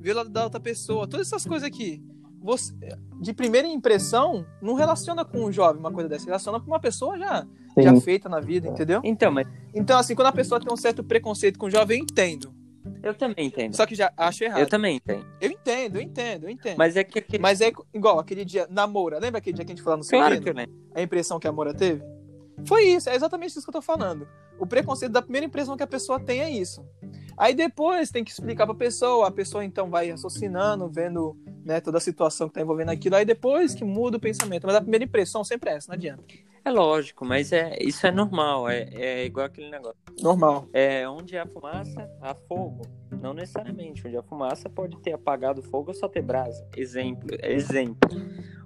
ver 0.00 0.12
o 0.12 0.16
lado 0.16 0.30
da 0.30 0.44
outra 0.44 0.60
pessoa. 0.60 1.06
Todas 1.06 1.26
essas 1.26 1.44
coisas 1.44 1.66
aqui. 1.66 2.02
você, 2.40 2.72
de 3.20 3.32
primeira 3.34 3.66
impressão, 3.68 4.46
não 4.62 4.74
relaciona 4.74 5.24
com 5.24 5.44
um 5.44 5.52
jovem 5.52 5.80
uma 5.80 5.92
coisa 5.92 6.08
dessa, 6.08 6.24
relaciona 6.26 6.60
com 6.60 6.66
uma 6.68 6.80
pessoa 6.80 7.18
já, 7.18 7.46
já 7.78 7.94
Sim. 7.94 8.00
feita 8.00 8.28
na 8.28 8.40
vida, 8.40 8.68
entendeu? 8.68 9.00
Então, 9.04 9.30
mas 9.30 9.46
Então, 9.74 9.98
assim, 9.98 10.14
quando 10.14 10.28
a 10.28 10.32
pessoa 10.32 10.60
tem 10.60 10.72
um 10.72 10.76
certo 10.76 11.04
preconceito 11.04 11.58
com 11.58 11.66
o 11.66 11.70
jovem, 11.70 11.98
eu 11.98 12.04
entendo. 12.04 12.54
eu 13.02 13.14
também 13.14 13.46
entendo. 13.46 13.74
Só 13.74 13.84
que 13.84 13.94
já 13.94 14.12
acho 14.16 14.44
errado. 14.44 14.60
Eu 14.60 14.68
também 14.68 14.96
entendo. 14.96 15.26
Eu 15.40 15.50
entendo, 15.50 15.96
eu 15.96 16.02
entendo, 16.02 16.44
eu 16.44 16.50
entendo. 16.50 16.76
Mas 16.78 16.96
é 16.96 17.04
que 17.04 17.18
aquele... 17.18 17.42
Mas 17.42 17.60
é 17.60 17.72
igual 17.92 18.18
aquele 18.18 18.44
dia, 18.44 18.66
namora. 18.70 19.18
Lembra 19.18 19.38
aquele 19.38 19.54
dia 19.54 19.64
que 19.64 19.72
a 19.72 19.74
gente 19.74 19.82
falou 19.82 19.98
no 19.98 20.06
Claro 20.06 20.40
que 20.40 20.48
eu 20.48 20.54
lembro. 20.54 20.74
A 20.94 21.02
impressão 21.02 21.38
que 21.38 21.46
a 21.46 21.52
Moura 21.52 21.74
teve? 21.74 22.02
Foi 22.64 22.84
isso, 22.84 23.10
é 23.10 23.14
exatamente 23.14 23.50
isso 23.50 23.62
que 23.62 23.68
eu 23.68 23.72
tô 23.74 23.82
falando. 23.82 24.26
O 24.58 24.66
preconceito 24.66 25.12
da 25.12 25.20
primeira 25.20 25.46
impressão 25.46 25.76
que 25.76 25.82
a 25.82 25.86
pessoa 25.86 26.18
tem 26.18 26.40
é 26.40 26.50
isso. 26.50 26.82
Aí 27.36 27.54
depois 27.54 28.10
tem 28.10 28.24
que 28.24 28.30
explicar 28.30 28.64
pra 28.64 28.74
pessoa, 28.74 29.28
a 29.28 29.30
pessoa 29.30 29.62
então 29.62 29.90
vai 29.90 30.10
raciocinando, 30.10 30.88
vendo 30.88 31.36
né, 31.66 31.80
toda 31.80 31.98
a 31.98 32.00
situação 32.00 32.48
que 32.48 32.54
tá 32.54 32.60
envolvendo 32.60 32.90
aquilo, 32.90 33.16
aí 33.16 33.24
depois 33.24 33.74
que 33.74 33.82
muda 33.84 34.16
o 34.16 34.20
pensamento. 34.20 34.66
Mas 34.66 34.76
a 34.76 34.80
primeira 34.80 35.04
impressão 35.04 35.42
sempre 35.42 35.70
é 35.70 35.74
essa, 35.74 35.88
não 35.88 35.96
adianta. 35.96 36.22
É 36.64 36.70
lógico, 36.70 37.24
mas 37.24 37.52
é, 37.52 37.76
isso 37.80 38.06
é 38.06 38.10
normal. 38.12 38.68
É, 38.68 38.88
é 38.94 39.24
igual 39.24 39.46
aquele 39.46 39.70
negócio. 39.70 39.96
Normal. 40.20 40.68
É, 40.72 41.08
onde 41.08 41.36
há 41.36 41.46
fumaça, 41.46 42.08
há 42.20 42.34
fogo. 42.34 42.82
Não 43.20 43.34
necessariamente. 43.34 44.06
Onde 44.06 44.16
há 44.16 44.22
fumaça 44.22 44.68
pode 44.68 44.96
ter 44.98 45.12
apagado 45.12 45.60
o 45.60 45.62
fogo 45.64 45.90
ou 45.90 45.94
só 45.94 46.08
ter 46.08 46.22
brasa. 46.22 46.66
Exemplo. 46.76 47.36
Exemplo. 47.42 48.10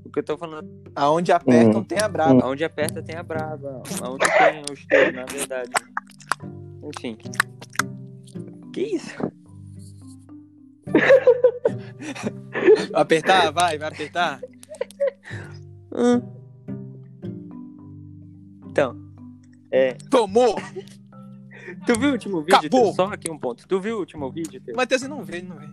O 0.04 0.11
que 0.11 0.19
eu 0.19 0.23
tô 0.23 0.37
falando, 0.37 0.69
Aonde 0.95 1.30
apertam 1.30 1.85
tem 1.85 1.99
a 2.00 2.09
brava. 2.09 2.47
onde 2.47 2.64
aperta 2.64 3.02
tem 3.02 3.16
a 3.16 3.23
brava. 3.23 3.83
Onde 4.02 4.26
tem 4.38 4.62
o 4.69 4.73
estouro, 4.73 5.12
na 5.12 5.25
verdade. 5.25 5.71
Enfim. 6.83 7.19
Que 8.73 8.80
isso? 8.80 9.14
Apertar, 12.92 13.50
vai, 13.52 13.78
vai 13.78 13.88
apertar. 13.88 14.40
Hum. 15.92 16.23
Então. 18.66 18.97
É, 19.70 19.94
Tomou! 20.11 20.56
tu 21.87 21.99
viu 21.99 22.11
o 22.11 22.12
último 22.12 22.40
vídeo? 22.42 22.56
Acabou. 22.56 22.85
Teu? 22.87 22.92
Só 22.94 23.04
aqui 23.06 23.30
um 23.30 23.38
ponto. 23.38 23.66
Tu 23.66 23.80
viu 23.80 23.97
o 23.97 24.00
último 24.00 24.30
vídeo? 24.30 24.61
Teu? 24.61 24.75
Matheus, 24.75 25.00
você 25.02 25.09
não 25.09 25.25
vê, 25.25 25.38
ele 25.38 25.49
não 25.49 25.56
vê. 25.56 25.66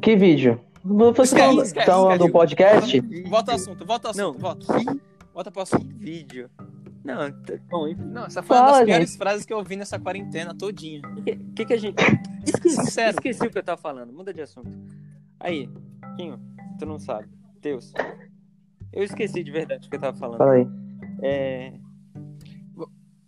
Que 0.00 0.16
vídeo? 0.16 0.60
Você 0.84 1.34
tá 1.34 1.36
falando 1.36 1.62
esquece. 1.64 2.18
do 2.18 2.30
podcast? 2.30 3.00
Volta 3.28 3.52
ao 3.52 3.56
assunto, 3.56 3.84
volta 3.84 4.08
ao 4.08 4.10
assunto, 4.12 4.32
Não. 4.34 4.38
volta. 4.40 4.66
Volta 5.34 5.50
pro 5.50 5.62
assunto. 5.62 5.86
Vídeo. 5.96 6.48
Não, 7.08 7.32
tá 7.42 7.54
bom, 7.70 7.88
enfim. 7.88 8.04
Não, 8.04 8.26
essa 8.26 8.42
foi 8.42 8.54
uma 8.54 8.72
das 8.72 8.84
piores 8.84 9.16
frases 9.16 9.46
que 9.46 9.52
eu 9.52 9.56
ouvi 9.56 9.76
nessa 9.76 9.98
quarentena 9.98 10.54
todinha. 10.54 11.00
O 11.00 11.22
que, 11.22 11.36
que, 11.36 11.64
que 11.64 11.72
a 11.72 11.76
gente. 11.78 11.96
Esqueci, 12.44 12.76
Sincero. 12.76 13.10
esqueci 13.10 13.46
o 13.46 13.50
que 13.50 13.58
eu 13.58 13.62
tava 13.62 13.80
falando. 13.80 14.12
Muda 14.12 14.32
de 14.32 14.42
assunto. 14.42 14.70
Aí, 15.40 15.68
Quinho, 16.16 16.38
tu 16.78 16.84
não 16.84 16.98
sabe. 16.98 17.28
Deus. 17.60 17.92
Eu 18.92 19.02
esqueci 19.02 19.42
de 19.42 19.50
verdade 19.50 19.86
o 19.86 19.90
que 19.90 19.96
eu 19.96 20.00
tava 20.00 20.16
falando. 20.16 20.38
Fala 20.38 20.52
aí. 20.52 20.66
É. 21.22 21.72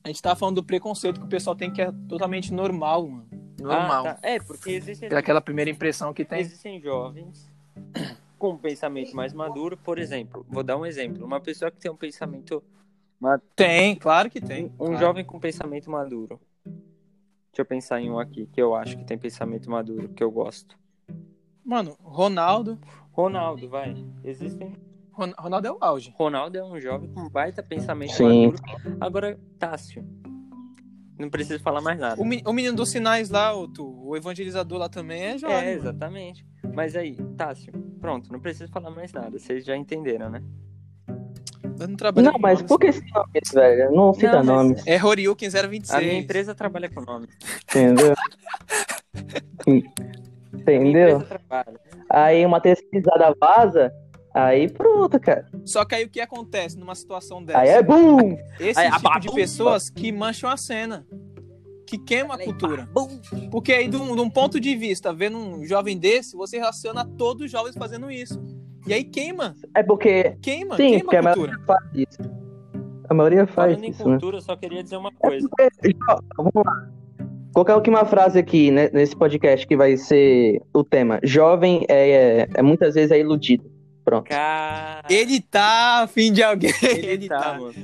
A 0.04 0.08
gente 0.08 0.22
tava 0.22 0.36
falando 0.36 0.56
do 0.56 0.64
preconceito 0.64 1.20
que 1.20 1.26
o 1.26 1.28
pessoal 1.28 1.56
tem 1.56 1.70
que 1.70 1.80
é 1.80 1.90
totalmente 2.08 2.52
normal, 2.52 3.06
mano. 3.08 3.28
Normal. 3.60 4.06
Ah, 4.06 4.14
tá. 4.14 4.28
É, 4.28 4.40
porque 4.40 4.70
existem, 4.70 5.08
aquela 5.10 5.40
primeira 5.40 5.70
impressão 5.70 6.12
que 6.12 6.24
tem. 6.24 6.40
existem 6.40 6.80
jovens 6.80 7.50
com 8.38 8.52
um 8.52 8.58
pensamento 8.58 9.14
mais 9.14 9.34
maduro. 9.34 9.76
Por 9.76 9.98
exemplo, 9.98 10.46
vou 10.48 10.62
dar 10.62 10.76
um 10.76 10.86
exemplo. 10.86 11.24
Uma 11.24 11.40
pessoa 11.40 11.70
que 11.70 11.78
tem 11.78 11.90
um 11.90 11.96
pensamento. 11.96 12.62
Ma- 13.20 13.40
Tem, 13.54 13.94
claro 13.96 14.30
que 14.30 14.40
tem. 14.40 14.66
Um 14.66 14.86
claro. 14.86 14.96
jovem 14.98 15.24
com 15.24 15.38
pensamento 15.38 15.90
maduro. 15.90 16.40
Deixa 16.64 17.62
eu 17.62 17.64
pensar 17.66 18.00
em 18.00 18.10
um 18.10 18.18
aqui 18.18 18.46
que 18.46 18.60
eu 18.62 18.74
acho 18.74 18.96
que 18.96 19.04
tem 19.04 19.18
pensamento 19.18 19.68
maduro, 19.70 20.08
que 20.08 20.22
eu 20.22 20.30
gosto. 20.30 20.78
Mano, 21.64 21.96
Ronaldo. 22.02 22.78
Ronaldo, 23.12 23.68
vai. 23.68 23.94
Existem 24.24 24.72
Ron- 25.12 25.34
Ronaldo 25.36 25.66
é 25.66 25.72
o 25.72 25.76
auge. 25.80 26.14
Ronaldo 26.16 26.56
é 26.56 26.64
um 26.64 26.80
jovem 26.80 27.12
com 27.12 27.28
baita 27.28 27.62
pensamento 27.62 28.12
Sim. 28.12 28.46
maduro. 28.46 28.62
Agora, 29.00 29.38
Tássio. 29.58 30.04
Não 31.18 31.28
preciso 31.28 31.62
falar 31.62 31.82
mais 31.82 31.98
nada. 31.98 32.18
O, 32.20 32.24
meni- 32.24 32.42
o 32.46 32.52
menino 32.52 32.74
dos 32.74 32.88
sinais 32.88 33.28
lá, 33.28 33.54
o, 33.54 33.68
tu- 33.68 34.08
o 34.08 34.16
evangelizador 34.16 34.78
lá 34.78 34.88
também 34.88 35.20
é 35.22 35.36
jovem. 35.38 35.56
É, 35.56 35.60
mano. 35.62 35.78
exatamente. 35.80 36.46
Mas 36.72 36.96
aí, 36.96 37.16
Tássio, 37.36 37.72
pronto, 38.00 38.32
não 38.32 38.40
preciso 38.40 38.72
falar 38.72 38.90
mais 38.90 39.12
nada. 39.12 39.38
Vocês 39.38 39.64
já 39.66 39.76
entenderam, 39.76 40.30
né? 40.30 40.42
Eu 41.80 41.88
não 41.88 41.96
trabalho 41.96 42.26
Não, 42.26 42.32
com 42.34 42.38
mas 42.38 42.58
nomes. 42.58 42.68
por 42.68 42.78
que 42.78 42.86
esse 42.88 43.02
nome, 43.10 43.30
velho? 43.54 43.90
Não 43.92 44.12
cita 44.14 44.42
Não, 44.42 44.56
nomes, 44.56 44.86
É 44.86 44.96
Roriuken 44.96 45.48
026. 45.48 45.90
A 45.90 46.00
minha 46.00 46.18
empresa 46.18 46.54
trabalha 46.54 46.88
com 46.90 47.00
nome. 47.00 47.26
entendeu? 47.68 48.14
Entendeu? 50.52 51.22
Aí 52.08 52.44
uma 52.44 52.60
terceirizada 52.60 53.34
vaza, 53.40 53.92
aí 54.34 54.68
pronto, 54.70 55.18
cara. 55.20 55.46
Só 55.64 55.84
que 55.84 55.94
aí 55.94 56.04
o 56.04 56.08
que 56.10 56.20
acontece 56.20 56.76
numa 56.78 56.94
situação 56.94 57.42
dessa? 57.42 57.60
Aí 57.60 57.68
é 57.68 57.82
bum! 57.82 58.36
Esse 58.58 58.78
Aí, 58.78 58.90
tipo 58.90 59.20
de 59.20 59.32
pessoas 59.32 59.88
que 59.88 60.10
mancham 60.12 60.50
a 60.50 60.56
cena. 60.56 61.06
Que 61.86 61.98
queima 61.98 62.34
a 62.34 62.38
cultura. 62.38 62.88
Porque 63.50 63.72
aí, 63.72 63.88
de 63.88 63.96
um, 63.96 64.14
de 64.14 64.20
um 64.20 64.30
ponto 64.30 64.60
de 64.60 64.76
vista, 64.76 65.12
vendo 65.12 65.36
um 65.38 65.64
jovem 65.64 65.98
desse, 65.98 66.36
você 66.36 66.56
relaciona 66.56 67.04
todos 67.04 67.46
os 67.46 67.50
jovens 67.50 67.74
fazendo 67.76 68.08
isso. 68.10 68.40
E 68.86 68.94
aí 68.94 69.04
queima, 69.04 69.54
É 69.74 69.82
porque, 69.82 70.36
queima, 70.42 70.76
sim, 70.76 70.98
queima 71.00 71.04
porque 71.04 71.16
a 71.16 71.20
a 71.20 71.22
maioria 71.22 71.58
faz 71.66 71.84
isso. 71.94 72.18
A 73.08 73.14
maioria 73.14 73.46
faz 73.46 73.72
Falando 73.74 73.84
em 73.84 73.90
isso, 73.90 74.04
né? 74.04 74.10
cultura, 74.12 74.36
eu 74.36 74.40
só 74.42 74.56
queria 74.56 74.82
dizer 74.82 74.96
uma 74.96 75.12
coisa. 75.12 75.48
Ó, 76.08 76.18
Vamos 76.36 76.52
lá. 76.64 76.88
Colocar 77.52 77.74
aqui 77.76 77.90
uma 77.90 78.04
frase 78.04 78.38
aqui, 78.38 78.70
né, 78.70 78.88
nesse 78.92 79.16
podcast 79.16 79.66
que 79.66 79.76
vai 79.76 79.96
ser 79.96 80.62
o 80.72 80.84
tema. 80.84 81.18
Jovem 81.24 81.84
é, 81.88 82.10
é, 82.42 82.48
é 82.54 82.62
muitas 82.62 82.94
vezes 82.94 83.10
é 83.10 83.18
iludido. 83.18 83.68
Pronto. 84.04 84.28
Cara, 84.28 85.02
Ele 85.10 85.40
tá 85.40 86.02
afim 86.04 86.32
de 86.32 86.42
alguém. 86.42 86.72
ele, 86.82 87.06
Ele, 87.06 87.28
tá, 87.28 87.40
tá. 87.40 87.58
mano. 87.58 87.74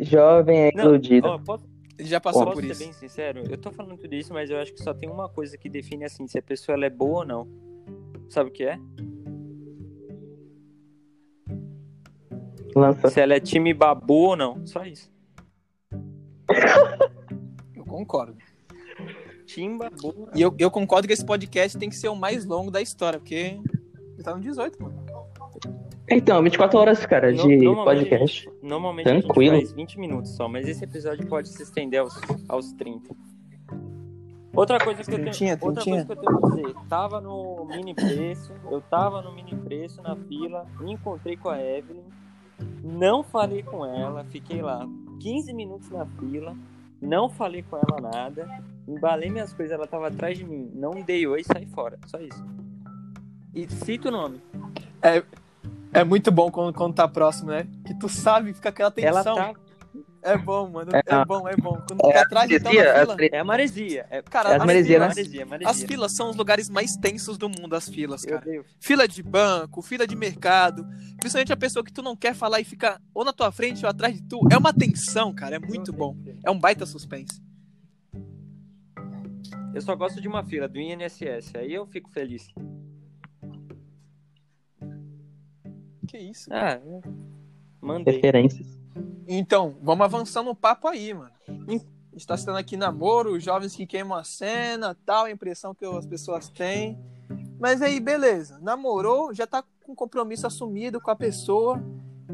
Jovem 0.00 0.58
é 0.58 0.70
Não, 0.74 0.84
iludido. 0.86 1.28
ó, 1.28 1.38
posso, 1.38 1.64
já 2.00 2.18
passou 2.18 2.44
posso 2.44 2.54
por 2.56 2.62
ser 2.64 2.70
isso. 2.72 2.80
bem 2.84 2.92
sincero? 2.94 3.42
Eu 3.48 3.58
tô 3.58 3.70
falando 3.70 3.98
tudo 3.98 4.14
isso, 4.14 4.32
mas 4.32 4.48
eu 4.50 4.56
acho 4.58 4.72
que 4.72 4.82
só 4.82 4.94
tem 4.94 5.08
uma 5.10 5.28
coisa 5.28 5.56
que 5.58 5.68
define 5.68 6.04
assim, 6.06 6.26
se 6.26 6.38
a 6.38 6.42
pessoa 6.42 6.74
ela 6.74 6.86
é 6.86 6.90
boa 6.90 7.20
ou 7.20 7.26
não. 7.26 7.46
Sabe 8.30 8.48
o 8.48 8.52
que 8.52 8.64
é? 8.64 8.78
Lança. 12.74 13.08
Se 13.08 13.20
ela 13.20 13.34
é 13.34 13.40
time 13.40 13.72
babu 13.74 14.28
ou 14.30 14.36
não. 14.36 14.66
Só 14.66 14.84
isso. 14.84 15.10
Eu 17.74 17.84
concordo. 17.84 18.36
Time 19.46 19.78
babu. 19.78 20.28
E 20.34 20.40
eu, 20.40 20.54
eu 20.58 20.70
concordo 20.70 21.06
que 21.06 21.12
esse 21.12 21.24
podcast 21.24 21.76
tem 21.78 21.88
que 21.88 21.96
ser 21.96 22.08
o 22.08 22.16
mais 22.16 22.44
longo 22.46 22.70
da 22.70 22.80
história, 22.80 23.18
porque 23.18 23.58
ele 24.14 24.22
tá 24.22 24.34
no 24.34 24.40
18, 24.40 24.82
mano. 24.82 25.02
Então, 26.10 26.42
24 26.42 26.78
horas, 26.78 27.04
cara, 27.06 27.30
No- 27.32 27.36
de 27.48 27.56
normalmente 27.58 28.08
podcast. 28.08 28.48
a 28.48 28.52
Normalmente 28.66 29.08
a 29.08 29.20
Tranquilo. 29.20 29.54
gente 29.56 29.64
faz 29.66 29.72
20 29.72 30.00
minutos 30.00 30.30
só, 30.32 30.48
mas 30.48 30.66
esse 30.68 30.84
episódio 30.84 31.26
pode 31.26 31.48
se 31.48 31.62
estender 31.62 32.00
aos, 32.00 32.18
aos 32.48 32.72
30. 32.72 33.14
Outra 34.54 34.78
coisa 34.78 35.02
que 35.02 35.10
eu 35.10 35.16
tenho, 35.16 35.28
outra 35.28 35.30
trintinha. 35.30 35.56
coisa 35.58 35.80
que 35.82 35.90
eu 36.12 36.16
tenho 36.16 36.40
pra 36.40 36.48
dizer, 36.50 36.74
tava 36.88 37.20
no 37.20 37.64
mini 37.66 37.94
preço, 37.94 38.52
eu 38.70 38.80
tava 38.82 39.22
no 39.22 39.34
mini 39.34 39.54
preço 39.56 40.02
na 40.02 40.14
fila, 40.16 40.66
me 40.80 40.92
encontrei 40.92 41.36
com 41.36 41.48
a 41.48 41.58
Evelyn, 41.62 42.04
não 42.82 43.22
falei 43.22 43.62
com 43.62 43.84
ela, 43.84 44.24
fiquei 44.24 44.62
lá 44.62 44.86
15 45.20 45.52
minutos 45.52 45.90
na 45.90 46.06
fila, 46.06 46.56
não 47.00 47.28
falei 47.28 47.62
com 47.62 47.76
ela 47.76 48.00
nada, 48.00 48.48
embalei 48.86 49.30
minhas 49.30 49.52
coisas, 49.52 49.72
ela 49.72 49.86
tava 49.86 50.08
atrás 50.08 50.36
de 50.38 50.44
mim, 50.44 50.70
não 50.74 50.92
dei 51.02 51.26
oi 51.26 51.40
e 51.40 51.44
saí 51.44 51.66
fora, 51.66 51.98
só 52.06 52.18
isso. 52.18 52.44
E 53.54 53.68
cita 53.70 54.08
o 54.08 54.12
nome. 54.12 54.40
É 55.92 56.04
muito 56.04 56.32
bom 56.32 56.50
quando, 56.50 56.74
quando 56.74 56.94
tá 56.94 57.06
próximo, 57.06 57.50
né? 57.50 57.66
Que 57.84 57.92
tu 57.94 58.08
sabe, 58.08 58.54
fica 58.54 58.70
aquela 58.70 58.92
Ela 58.96 59.18
tensão. 59.22 59.34
tá. 59.34 59.54
É 60.22 60.38
bom, 60.38 60.68
mano. 60.70 60.92
É, 60.94 61.02
É, 61.04 61.24
bom, 61.24 61.48
é 61.48 61.56
bom. 61.56 61.82
Quando 61.86 62.06
É 62.08 62.12
tá 62.12 62.22
atrás 62.22 62.48
de 62.48 62.54
então, 62.56 62.70
é 62.72 63.00
fila. 63.00 63.16
É 63.32 63.38
a 63.38 63.44
maresia. 63.44 64.06
É, 64.08 64.22
Cara, 64.22 64.50
é 64.50 64.54
as 64.54 64.60
as, 64.60 64.66
maresia, 64.66 64.98
né? 65.00 65.04
filas, 65.06 65.16
maresia, 65.16 65.46
maresia. 65.46 65.70
as 65.70 65.82
filas 65.82 66.12
são 66.12 66.30
os 66.30 66.36
lugares 66.36 66.70
mais 66.70 66.96
tensos 66.96 67.36
do 67.36 67.48
mundo, 67.48 67.74
as 67.74 67.88
filas, 67.88 68.24
cara. 68.24 68.44
Fila 68.78 69.08
de 69.08 69.20
banco, 69.22 69.82
fila 69.82 70.06
de 70.06 70.14
mercado. 70.14 70.86
Principalmente 71.18 71.52
a 71.52 71.56
pessoa 71.56 71.84
que 71.84 71.92
tu 71.92 72.02
não 72.02 72.16
quer 72.16 72.34
falar 72.34 72.60
e 72.60 72.64
fica 72.64 73.00
ou 73.12 73.24
na 73.24 73.32
tua 73.32 73.50
frente 73.50 73.84
ou 73.84 73.90
atrás 73.90 74.14
de 74.14 74.22
tu. 74.22 74.40
É 74.50 74.56
uma 74.56 74.72
tensão, 74.72 75.34
cara. 75.34 75.56
É 75.56 75.58
muito 75.58 75.92
bom. 75.92 76.16
É 76.44 76.50
um 76.50 76.58
baita 76.58 76.86
suspense. 76.86 77.42
Eu 79.74 79.80
só 79.80 79.96
gosto 79.96 80.20
de 80.20 80.28
uma 80.28 80.44
fila, 80.44 80.68
do 80.68 80.78
INSS. 80.78 81.56
Aí 81.56 81.72
eu 81.74 81.84
fico 81.86 82.10
feliz. 82.10 82.46
Que 86.06 86.18
isso? 86.18 86.48
Ah, 86.52 86.78
eu 86.84 87.00
mandei. 87.80 88.14
Referências. 88.16 88.81
Então, 89.26 89.76
vamos 89.82 90.04
avançar 90.04 90.42
no 90.42 90.54
papo 90.54 90.88
aí, 90.88 91.14
mano. 91.14 91.30
A 91.48 91.70
gente 92.12 92.26
tá 92.26 92.36
citando 92.36 92.58
aqui 92.58 92.76
namoro, 92.76 93.32
os 93.34 93.42
jovens 93.42 93.74
que 93.74 93.86
queimam 93.86 94.18
a 94.18 94.24
cena, 94.24 94.96
tal, 95.06 95.24
a 95.26 95.30
impressão 95.30 95.74
que 95.74 95.84
as 95.84 96.06
pessoas 96.06 96.48
têm. 96.48 96.98
Mas 97.58 97.80
aí, 97.80 97.98
beleza. 98.00 98.58
Namorou, 98.60 99.32
já 99.32 99.46
tá 99.46 99.64
com 99.84 99.94
compromisso 99.94 100.46
assumido 100.46 101.00
com 101.00 101.10
a 101.10 101.16
pessoa. 101.16 101.82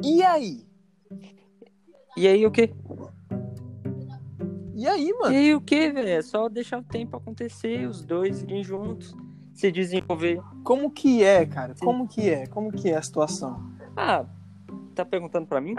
E 0.02 0.22
aí? 0.22 0.66
E 2.16 2.26
aí 2.26 2.44
o 2.44 2.50
quê? 2.50 2.72
E 4.74 4.86
aí, 4.86 5.08
E 5.08 5.12
mano? 5.12 5.36
aí 5.36 5.54
o 5.54 5.60
quê, 5.60 5.90
velho? 5.92 6.08
É 6.08 6.22
só 6.22 6.48
deixar 6.48 6.78
o 6.78 6.84
tempo 6.84 7.16
acontecer, 7.16 7.86
os 7.88 8.04
dois 8.04 8.42
irem 8.42 8.62
juntos. 8.64 9.14
se 9.54 9.72
desenvolver. 9.72 10.40
Como 10.62 10.88
que 10.88 11.22
é, 11.24 11.44
cara? 11.44 11.74
Como 11.80 12.06
que 12.06 12.30
é? 12.30 12.46
Como 12.46 12.70
que 12.70 12.90
é 12.90 12.96
a 12.96 13.02
situação? 13.02 13.72
Ah, 13.96 14.24
tá 14.94 15.04
perguntando 15.04 15.46
pra 15.48 15.60
mim? 15.60 15.74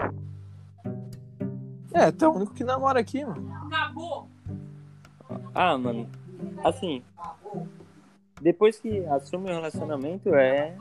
É, 1.92 2.10
tu 2.12 2.24
é 2.24 2.28
o 2.28 2.32
único 2.32 2.54
que 2.54 2.64
namora 2.64 3.00
aqui, 3.00 3.24
mano. 3.24 3.50
Ah, 5.54 5.76
mano, 5.76 6.08
assim, 6.64 7.02
depois 8.40 8.80
que 8.80 9.04
assume 9.06 9.50
o 9.50 9.54
relacionamento, 9.54 10.34
é. 10.34 10.76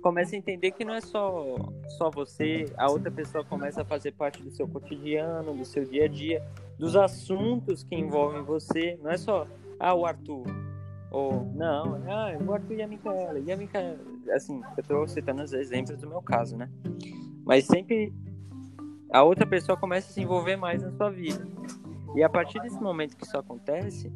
Começa 0.00 0.34
a 0.34 0.38
entender 0.38 0.72
que 0.72 0.84
não 0.84 0.94
é 0.94 1.00
só, 1.00 1.56
só 1.96 2.10
você, 2.10 2.66
a 2.76 2.90
outra 2.90 3.10
pessoa 3.10 3.44
começa 3.44 3.82
a 3.82 3.84
fazer 3.84 4.12
parte 4.12 4.42
do 4.42 4.50
seu 4.50 4.66
cotidiano, 4.66 5.54
do 5.54 5.64
seu 5.64 5.84
dia 5.84 6.06
a 6.06 6.08
dia, 6.08 6.42
dos 6.76 6.96
assuntos 6.96 7.84
que 7.84 7.94
envolvem 7.94 8.42
você. 8.42 8.98
Não 9.00 9.12
é 9.12 9.16
só, 9.16 9.46
ah, 9.78 9.94
o 9.94 10.04
Arthur. 10.04 10.44
Ou, 11.08 11.44
não, 11.54 12.02
ah, 12.08 12.36
o 12.44 12.52
Arthur 12.52 12.74
e 12.74 12.82
a 12.82 12.88
Micaela. 12.88 13.38
E 13.38 13.52
a 13.52 13.56
Micaela. 13.56 13.98
Assim, 14.34 14.60
eu 14.76 14.82
tô 14.82 15.06
citando 15.06 15.42
os 15.42 15.52
exemplos 15.52 15.96
do 16.00 16.08
meu 16.08 16.20
caso, 16.20 16.56
né? 16.56 16.68
Mas 17.44 17.66
sempre 17.66 18.12
a 19.12 19.22
outra 19.22 19.46
pessoa 19.46 19.76
começa 19.76 20.10
a 20.10 20.12
se 20.12 20.20
envolver 20.20 20.56
mais 20.56 20.82
na 20.82 20.90
sua 20.92 21.10
vida. 21.10 21.46
E 22.14 22.22
a 22.22 22.28
partir 22.28 22.60
desse 22.60 22.80
momento 22.80 23.16
que 23.16 23.24
isso 23.24 23.38
acontece, 23.38 24.12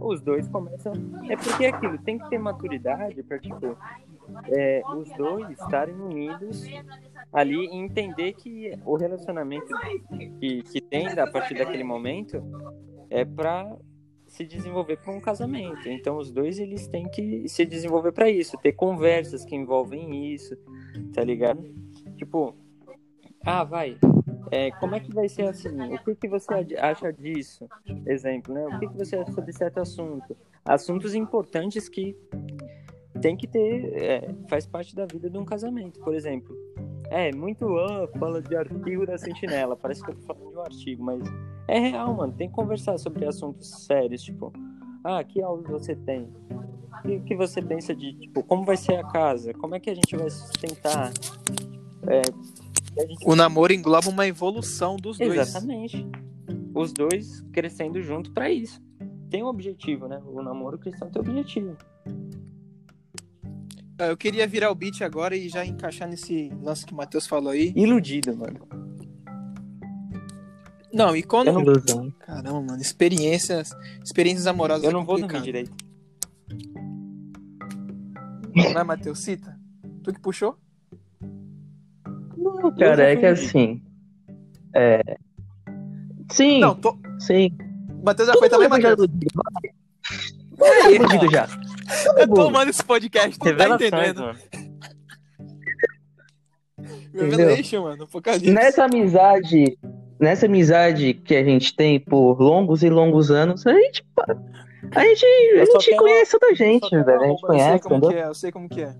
os 0.00 0.20
dois 0.20 0.48
começam. 0.48 0.92
É 1.28 1.36
porque 1.36 1.64
é 1.64 1.68
aquilo, 1.68 1.98
tem 1.98 2.18
que 2.18 2.28
ter 2.28 2.38
maturidade 2.38 3.22
para, 3.22 3.38
tipo, 3.38 3.76
é, 4.48 4.82
os 4.96 5.10
dois 5.16 5.50
estarem 5.50 5.94
unidos 5.94 6.64
ali 7.32 7.66
e 7.66 7.76
entender 7.76 8.34
que 8.34 8.72
o 8.84 8.96
relacionamento 8.96 9.66
que, 10.38 10.62
que 10.62 10.80
tem 10.80 11.08
a 11.08 11.26
partir 11.26 11.54
daquele 11.54 11.84
momento 11.84 12.42
é 13.10 13.24
para 13.24 13.76
se 14.26 14.46
desenvolver 14.46 14.96
para 14.96 15.12
um 15.12 15.20
casamento. 15.20 15.88
Então 15.88 16.16
os 16.16 16.30
dois 16.30 16.58
eles 16.58 16.86
têm 16.88 17.04
que 17.04 17.46
se 17.48 17.64
desenvolver 17.66 18.12
para 18.12 18.30
isso, 18.30 18.56
ter 18.58 18.72
conversas 18.72 19.44
que 19.44 19.54
envolvem 19.54 20.32
isso, 20.32 20.56
tá 21.12 21.22
ligado? 21.22 21.62
Tipo, 22.16 22.56
ah, 23.44 23.64
vai. 23.64 23.98
É, 24.52 24.70
como 24.72 24.94
é 24.94 25.00
que 25.00 25.10
vai 25.14 25.30
ser 25.30 25.48
assim? 25.48 25.94
O 25.94 26.04
que, 26.04 26.14
que 26.14 26.28
você 26.28 26.52
acha 26.78 27.10
disso? 27.10 27.66
Exemplo, 28.04 28.52
né? 28.52 28.66
O 28.66 28.78
que, 28.78 28.86
que 28.86 28.98
você 28.98 29.16
acha 29.16 29.32
sobre 29.32 29.50
certo 29.50 29.80
assunto? 29.80 30.36
Assuntos 30.62 31.14
importantes 31.14 31.88
que 31.88 32.14
tem 33.22 33.34
que 33.34 33.46
ter, 33.46 33.94
é, 33.96 34.34
faz 34.50 34.66
parte 34.66 34.94
da 34.94 35.06
vida 35.06 35.30
de 35.30 35.38
um 35.38 35.44
casamento. 35.46 35.98
Por 36.00 36.14
exemplo, 36.14 36.54
é 37.08 37.32
muito 37.32 37.78
ah, 37.78 38.06
fala 38.18 38.42
de 38.42 38.54
artigo 38.54 39.06
da 39.06 39.16
Sentinela, 39.16 39.74
parece 39.74 40.04
que 40.04 40.10
eu 40.10 40.16
tô 40.16 40.26
falando 40.26 40.50
de 40.50 40.58
um 40.58 40.60
artigo, 40.60 41.02
mas 41.02 41.22
é 41.66 41.78
real, 41.78 42.12
mano. 42.14 42.34
Tem 42.34 42.50
que 42.50 42.54
conversar 42.54 42.98
sobre 42.98 43.24
assuntos 43.24 43.86
sérios, 43.86 44.22
tipo, 44.22 44.52
ah, 45.02 45.24
que 45.24 45.40
aulas 45.40 45.66
você 45.66 45.96
tem? 45.96 46.28
O 46.98 47.02
que, 47.02 47.20
que 47.20 47.34
você 47.34 47.62
pensa 47.62 47.94
de, 47.94 48.12
tipo, 48.12 48.42
como 48.42 48.66
vai 48.66 48.76
ser 48.76 48.96
a 48.96 49.04
casa? 49.04 49.54
Como 49.54 49.74
é 49.74 49.80
que 49.80 49.88
a 49.88 49.94
gente 49.94 50.14
vai 50.14 50.28
sustentar? 50.28 51.10
É, 52.06 52.20
gente 53.00 53.24
O 53.26 53.34
namoro 53.34 53.72
engloba 53.72 54.08
uma 54.08 54.26
evolução 54.26 54.96
dos 54.96 55.18
dois. 55.18 55.32
Exatamente. 55.34 56.06
Os 56.74 56.92
dois 56.92 57.40
crescendo 57.52 58.00
junto 58.02 58.30
pra 58.32 58.50
isso. 58.50 58.80
Tem 59.30 59.42
um 59.42 59.46
objetivo, 59.46 60.06
né? 60.08 60.20
O 60.26 60.42
namoro 60.42 60.78
cristão 60.78 61.10
tem 61.10 61.20
objetivo. 61.20 61.76
Ah, 63.98 64.06
Eu 64.06 64.16
queria 64.16 64.46
virar 64.46 64.70
o 64.70 64.74
beat 64.74 65.00
agora 65.02 65.36
e 65.36 65.48
já 65.48 65.64
encaixar 65.64 66.08
nesse 66.08 66.50
lance 66.62 66.84
que 66.84 66.92
o 66.92 66.96
Matheus 66.96 67.26
falou 67.26 67.50
aí. 67.52 67.72
Iludido, 67.76 68.36
mano. 68.36 68.66
Não, 70.92 71.16
e 71.16 71.22
quando. 71.22 71.46
Eu 71.48 71.54
não- 71.54 71.62
Ilusão. 71.62 72.10
Caramba, 72.18 72.60
mano, 72.60 72.82
experiências, 72.82 73.70
experiências 74.04 74.46
amorosas. 74.46 74.84
Eu 74.84 74.90
é 74.90 74.92
não 74.92 75.04
vou 75.04 75.16
dormir 75.18 75.40
complicado. 75.40 75.44
direito. 75.44 75.72
Vai, 78.74 78.84
Matheus, 78.84 79.18
cita. 79.20 79.58
Tu 80.02 80.12
que 80.12 80.20
puxou? 80.20 80.58
Não, 82.42 82.74
cara, 82.76 83.10
é 83.10 83.16
que 83.16 83.26
assim. 83.26 83.82
É. 84.74 85.00
Sim, 86.30 86.60
Não, 86.60 86.74
tô... 86.74 86.96
sim. 87.18 87.50
Matheus 88.04 88.28
já 88.28 88.34
foi 88.34 88.48
também, 88.48 88.68
já 88.80 88.90
Matheus. 88.90 89.08
iludido 90.90 91.30
já. 91.30 91.46
Eu 92.18 92.28
tô 92.28 92.42
amando 92.48 92.70
esse 92.70 92.82
podcast, 92.84 93.38
tu 93.38 93.56
tá 93.56 93.68
entendendo? 93.68 94.20
mano. 94.22 94.38
Revelation, 97.14 97.82
mano. 97.82 98.08
Nessa 98.44 98.84
amizade, 98.84 99.78
nessa 100.18 100.46
amizade 100.46 101.14
que 101.14 101.34
a 101.36 101.44
gente 101.44 101.74
tem 101.76 102.00
por 102.00 102.40
longos 102.40 102.82
e 102.82 102.88
longos 102.88 103.30
anos, 103.30 103.66
a 103.66 103.72
gente, 103.72 104.04
a 104.94 105.04
gente, 105.04 105.24
a 105.26 105.64
gente 105.64 105.84
quero- 105.84 105.96
conhece 106.02 106.32
toda 106.32 106.46
a 106.46 106.50
eu 106.50 106.56
só 106.56 106.64
gente, 106.64 106.90
velho. 107.04 107.20
A 107.22 107.26
gente 107.26 107.28
eu 107.28 107.28
Eu 107.30 107.38
sei 107.38 107.46
conhece, 107.46 107.82
como 107.84 107.96
entendeu? 107.96 108.10
que 108.10 108.16
é, 108.16 108.26
eu 108.28 108.34
sei 108.34 108.52
como 108.52 108.68
que 108.68 108.82
é. 108.82 108.94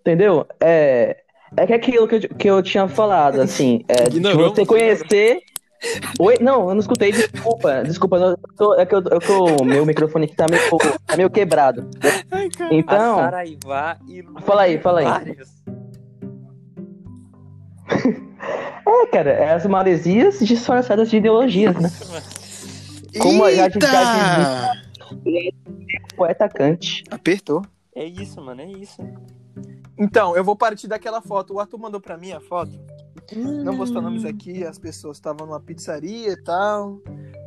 Entendeu? 0.00 0.46
É, 0.60 1.22
é 1.56 1.66
que 1.66 1.72
aquilo 1.72 2.06
que 2.08 2.14
eu, 2.16 2.20
que 2.20 2.50
eu 2.50 2.62
tinha 2.62 2.86
falado, 2.88 3.40
assim, 3.40 3.84
é, 3.88 4.08
de 4.08 4.16
Ignoramos, 4.18 4.54
você 4.54 4.66
conhecer. 4.66 5.40
Oi? 6.18 6.36
Não, 6.40 6.68
eu 6.68 6.74
não 6.74 6.78
escutei, 6.80 7.10
desculpa. 7.10 7.82
Desculpa, 7.84 8.16
eu 8.16 8.36
tô- 8.56 8.74
é 8.74 8.84
que, 8.84 8.94
eu, 8.94 8.98
é 8.98 9.62
o 9.62 9.64
meu 9.64 9.86
microfone 9.86 10.26
aqui 10.26 10.36
tá 10.36 10.46
meio, 10.50 10.60
tá 11.06 11.16
meio 11.16 11.30
quebrado. 11.30 11.88
Ai, 12.30 12.48
Então, 12.70 13.18
e 13.18 14.22
Fala 14.44 14.62
aí, 14.62 14.78
fala 14.78 15.00
aí. 15.00 15.06
vários. 15.06 15.48
é, 18.86 19.06
cara, 19.06 19.30
é 19.30 19.54
as 19.54 19.66
maresias 19.66 20.38
disfarçadas 20.40 21.10
de 21.10 21.16
ideologias, 21.16 21.74
né? 21.76 21.90
Como 23.18 23.44
a 23.44 23.50
gente 23.52 23.78
já 23.80 24.72
Eita! 25.24 25.90
Poeta 26.16 26.48
Kant. 26.48 27.04
Apertou. 27.10 27.62
É 27.94 28.04
isso, 28.04 28.40
mano, 28.40 28.60
é 28.60 28.66
isso. 28.66 29.02
Então, 29.98 30.34
eu 30.36 30.42
vou 30.42 30.56
partir 30.56 30.88
daquela 30.88 31.20
foto. 31.20 31.54
O 31.54 31.60
Arthur 31.60 31.78
mandou 31.78 32.00
pra 32.00 32.16
mim 32.16 32.32
a 32.32 32.40
foto. 32.40 32.72
Não 33.36 33.76
vou 33.76 33.86
citar 33.86 34.02
nomes 34.02 34.24
aqui, 34.24 34.64
as 34.64 34.78
pessoas 34.78 35.18
estavam 35.18 35.46
numa 35.46 35.60
pizzaria 35.60 36.32
e 36.32 36.42
tal. 36.42 37.00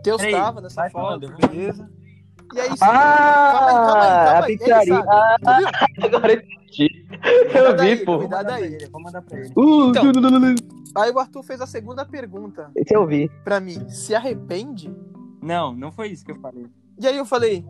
Teus 0.04 0.17
Peraí, 0.21 0.34
tava 0.34 0.62
nessa 0.62 0.89
foto, 0.89 0.91
falando, 0.93 1.36
beleza. 1.36 1.89
E 2.54 2.60
aí, 2.60 2.69
Ah, 2.82 4.39
a 4.43 4.49
Ele 4.49 4.58
pizzaria. 4.58 4.95
sabe, 4.95 5.08
Ah, 5.10 5.36
tu 5.39 6.02
viu? 6.02 6.06
agora 6.17 6.34
eu 6.34 6.39
entendi. 6.39 7.06
Eu 7.54 7.78
vi, 7.78 7.82
aí, 7.82 8.06
pô. 8.06 8.19
Cuidado 8.19 8.49
aí. 8.52 8.78
Vou 8.91 9.02
mandar 9.02 9.21
pra 9.21 9.39
ele. 9.39 9.54
Uh, 9.56 9.89
Então. 9.89 10.04
Aí 10.95 11.12
o 11.12 11.19
Arthur 11.19 11.43
fez 11.43 11.60
a 11.60 11.65
segunda 11.65 12.06
pergunta 12.06 12.69
Esse 12.76 12.95
eu 12.95 13.06
vi. 13.08 13.30
pra 13.43 13.60
mim. 13.60 13.89
Se 13.89 14.13
arrepende? 14.13 14.93
Não, 15.41 15.73
não 15.76 15.91
foi 15.91 16.10
isso 16.10 16.23
que 16.23 16.32
eu 16.32 16.39
falei. 16.39 16.67
E 16.99 17.08
aí 17.08 17.17
eu 17.17 17.26
falei. 17.26 17.65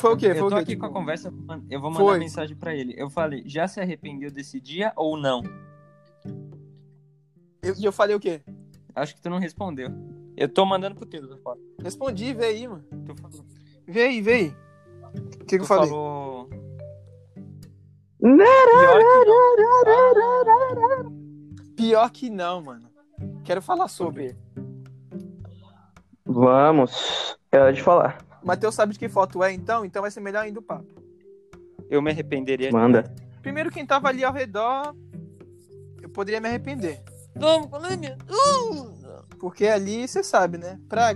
Foi 0.00 0.14
o 0.14 0.16
quê? 0.16 0.30
Foi 0.34 0.40
Eu 0.40 0.46
o 0.46 0.50
tô 0.50 0.56
quê? 0.56 0.62
aqui 0.62 0.76
com 0.76 0.86
a 0.86 0.90
conversa, 0.90 1.32
eu 1.68 1.80
vou 1.80 1.90
mandar 1.90 2.04
Foi. 2.04 2.18
mensagem 2.18 2.56
pra 2.56 2.74
ele. 2.74 2.94
Eu 2.96 3.10
falei, 3.10 3.42
já 3.46 3.68
se 3.68 3.80
arrependeu 3.80 4.30
desse 4.30 4.60
dia 4.60 4.92
ou 4.96 5.16
não? 5.16 5.42
eu- 7.62 7.74
E 7.78 7.84
eu 7.84 7.92
falei 7.92 8.16
o 8.16 8.20
quê? 8.20 8.40
Acho 8.94 9.14
que 9.14 9.20
tu 9.20 9.28
não 9.30 9.38
respondeu. 9.38 9.88
Eu 10.36 10.48
tô 10.48 10.64
mandando 10.64 10.96
pro 10.96 11.38
falou. 11.42 11.58
Respondi, 11.82 12.32
vê 12.32 12.46
aí, 12.46 12.66
mano. 12.68 12.84
Tu 13.04 13.14
falou. 13.20 13.44
Vê 13.86 14.02
aí, 14.02 14.20
vê 14.22 14.32
aí. 14.32 14.56
O 15.14 15.44
que, 15.44 15.56
que 15.56 15.62
eu 15.62 15.64
falei? 15.64 15.88
falou... 15.90 16.48
Pior 18.20 19.00
que 19.00 19.10
não. 21.00 21.12
Pior 21.76 22.10
que 22.10 22.30
não, 22.30 22.62
mano. 22.62 22.88
Quero 23.44 23.60
falar 23.62 23.88
sobre. 23.88 24.36
Vamos. 26.24 27.36
É 27.50 27.58
hora 27.58 27.72
de 27.72 27.82
falar. 27.82 28.18
Matheus 28.42 28.74
sabe 28.74 28.92
de 28.92 28.98
que 28.98 29.08
foto 29.08 29.42
é, 29.42 29.52
então? 29.52 29.84
Então 29.84 30.02
vai 30.02 30.10
ser 30.10 30.20
melhor 30.20 30.44
ainda 30.44 30.60
o 30.60 30.62
papo. 30.62 30.86
Eu 31.88 32.00
me 32.00 32.10
arrependeria. 32.10 32.70
Manda. 32.70 33.12
Primeiro, 33.42 33.70
quem 33.70 33.86
tava 33.86 34.08
ali 34.08 34.24
ao 34.24 34.32
redor, 34.32 34.94
eu 36.00 36.08
poderia 36.08 36.40
me 36.40 36.48
arrepender. 36.48 37.02
Vamos, 37.34 37.68
Colônia. 37.68 38.16
Porque 39.38 39.66
ali, 39.66 40.06
você 40.06 40.22
sabe, 40.22 40.58
né? 40.58 40.78
Pra, 40.88 41.14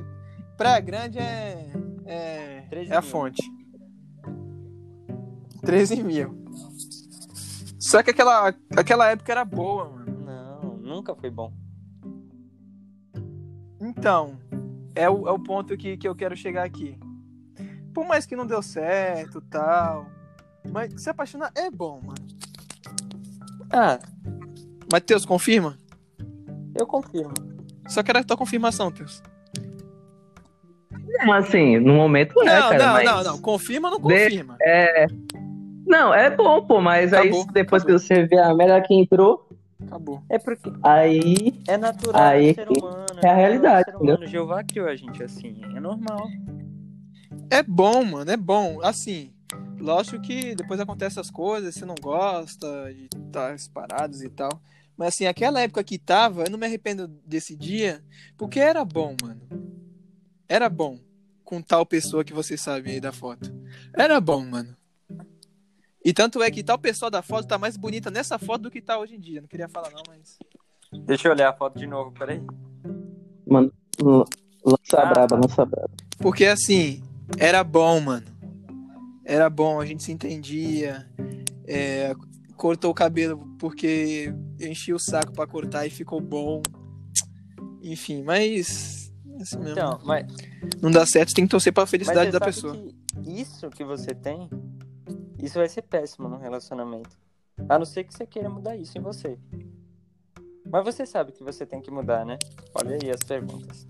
pra 0.57 0.81
grande 0.81 1.19
é, 1.19 1.73
é, 2.07 2.61
13 2.71 2.91
é 2.93 2.97
a 2.97 3.01
mil. 3.01 3.11
fonte. 3.11 3.43
13 5.63 6.03
mil. 6.03 6.45
Só 7.79 8.03
que 8.03 8.11
aquela, 8.11 8.55
aquela 8.77 9.11
época 9.11 9.31
era 9.31 9.45
boa, 9.45 9.91
mano. 9.91 10.25
Não, 10.25 10.77
nunca 10.79 11.15
foi 11.15 11.31
bom. 11.31 11.53
Então, 13.81 14.39
é 14.95 15.09
o, 15.09 15.29
é 15.29 15.31
o 15.31 15.39
ponto 15.39 15.77
que, 15.77 15.97
que 15.97 16.09
eu 16.09 16.15
quero 16.15 16.37
chegar 16.37 16.65
aqui. 16.65 16.99
Por 17.95 18.05
mais 18.07 18.27
que 18.27 18.35
não 18.37 18.47
deu 18.47 18.61
certo 18.61 19.41
tal. 19.41 20.07
Mas 20.71 21.01
se 21.01 21.09
apaixonar 21.09 21.51
é 21.55 21.71
bom, 21.71 22.01
mano. 22.03 22.27
Ah, 23.71 23.99
Matheus, 24.93 25.25
confirma? 25.25 25.79
eu 26.75 26.87
confirmo. 26.87 27.33
Só 27.89 28.03
quero 28.03 28.19
a 28.19 28.25
tua 28.25 28.37
confirmação, 28.37 28.91
Teus. 28.91 29.23
Não, 31.07 31.33
assim, 31.33 31.79
no 31.79 31.95
momento 31.95 32.41
é, 32.43 32.45
não, 32.45 32.69
cara. 32.71 32.79
não, 32.87 32.93
mas... 32.95 33.05
não, 33.05 33.25
não. 33.25 33.39
Confirma 33.41 33.89
ou 33.91 33.99
não 34.01 34.09
De- 34.09 34.25
confirma? 34.25 34.57
É. 34.61 35.07
Não, 35.87 36.13
é 36.13 36.31
bom, 36.31 36.67
pô, 36.67 36.81
mas 36.81 37.13
Acabou, 37.13 37.43
aí 37.43 37.47
depois 37.53 37.83
acabou. 37.83 38.01
que 38.01 38.07
você 38.07 38.27
vê 38.27 38.39
a 38.39 38.53
merda 38.55 38.81
que 38.81 38.95
entrou, 38.95 39.49
Acabou. 39.87 40.23
É 40.31 40.39
porque 40.39 40.73
aí. 40.83 41.61
é 41.69 41.77
natural 41.77 42.23
Aí 42.23 42.55
do 42.55 42.55
ser 42.55 42.69
humano. 42.71 43.07
é 43.23 43.29
a 43.29 43.35
realidade, 43.35 43.87
natural 43.93 43.99
do 44.01 44.07
ser 44.07 44.13
humano. 44.15 44.27
Jeová 44.27 44.65
criou 44.65 44.89
a 44.89 44.97
gente 44.97 45.23
assim. 45.23 45.61
É 45.77 45.81
normal. 45.81 46.27
É 47.55 47.63
bom, 47.63 48.05
mano, 48.05 48.29
é 48.33 48.37
bom. 48.37 48.81
Assim, 48.83 49.33
lógico 49.79 50.21
que 50.21 50.57
depois 50.57 50.81
acontece 50.81 51.21
as 51.21 51.31
coisas, 51.31 51.73
você 51.73 51.85
não 51.85 51.95
gosta 51.95 52.93
de 52.93 53.09
estar 53.27 53.57
parados 53.73 54.23
e 54.23 54.29
tal. 54.29 54.61
Mas 54.97 55.15
assim, 55.15 55.27
aquela 55.27 55.61
época 55.61 55.85
que 55.85 55.97
tava, 55.97 56.43
eu 56.43 56.51
não 56.51 56.59
me 56.59 56.67
arrependo 56.67 57.07
desse 57.25 57.55
dia, 57.55 58.03
porque 58.37 58.59
era 58.59 58.85
bom, 58.85 59.15
mano. 59.23 59.41
Era 60.49 60.69
bom. 60.69 60.99
Com 61.45 61.63
tal 61.63 61.87
pessoa 61.87 62.25
que 62.25 62.33
você 62.33 62.57
sabe 62.57 62.91
aí 62.91 63.01
da 63.01 63.13
foto. 63.13 63.53
Era 63.97 64.21
bom, 64.21 64.45
mano. 64.45 64.77
E 66.05 66.13
tanto 66.13 66.43
é 66.43 66.51
que 66.51 66.65
tal 66.65 66.79
pessoa 66.79 67.09
da 67.09 67.23
foto 67.23 67.47
tá 67.47 67.57
mais 67.57 67.77
bonita 67.77 68.11
nessa 68.11 68.37
foto 68.37 68.63
do 68.63 68.71
que 68.71 68.83
tá 68.83 68.99
hoje 68.99 69.15
em 69.15 69.21
dia. 69.21 69.41
Não 69.41 69.47
queria 69.49 69.69
falar 69.69 69.91
não, 69.93 70.03
mas. 70.09 70.39
Deixa 71.07 71.29
eu 71.29 71.33
olhar 71.33 71.51
a 71.51 71.53
foto 71.53 71.79
de 71.79 71.87
novo, 71.87 72.11
peraí. 72.11 72.43
Mano, 73.47 73.73
lança 74.65 74.99
Ah. 74.99 75.07
braba, 75.07 75.37
lança 75.37 75.65
braba. 75.65 75.91
Porque 76.19 76.47
assim, 76.47 77.03
era 77.39 77.63
bom, 77.65 78.01
mano. 78.01 78.27
Era 79.25 79.49
bom, 79.49 79.81
a 79.81 79.87
gente 79.87 80.03
se 80.03 80.13
entendia. 80.13 81.09
É, 81.67 82.15
cortou 82.57 82.91
o 82.91 82.95
cabelo 82.95 83.55
porque 83.59 84.33
enchi 84.61 84.93
o 84.93 84.99
saco 84.99 85.33
pra 85.33 85.47
cortar 85.47 85.87
e 85.87 85.91
ficou 85.91 86.21
bom. 86.21 86.63
Enfim, 87.83 88.23
mas. 88.23 89.13
Assim 89.41 89.59
mesmo. 89.59 89.73
Então, 89.73 89.99
mas, 90.05 90.27
não 90.81 90.91
dá 90.91 91.05
certo, 91.05 91.35
tem 91.35 91.45
que 91.45 91.51
torcer 91.51 91.73
pra 91.73 91.87
felicidade 91.87 92.31
da 92.31 92.41
pessoa. 92.41 92.75
que 92.75 92.95
isso 93.41 93.69
que 93.71 93.85
você 93.85 94.15
tem, 94.15 94.49
isso 95.43 95.59
vai 95.59 95.69
ser 95.69 95.83
péssimo 95.83 96.29
no 96.29 96.39
relacionamento. 96.39 97.19
A 97.69 97.79
não 97.79 97.87
ser 97.87 98.05
que 98.05 98.15
você 98.15 98.27
queira 98.27 98.49
mudar 98.49 98.77
isso 98.77 98.97
em 98.99 99.01
você. 99.01 99.39
Mas 100.67 100.85
você 100.85 101.07
sabe 101.07 101.33
que 101.33 101.43
você 101.43 101.65
tem 101.67 101.81
que 101.81 101.91
mudar, 101.91 102.25
né? 102.25 102.39
Olha 102.75 102.99
aí 103.01 103.11
as 103.11 103.23
perguntas. 103.23 103.87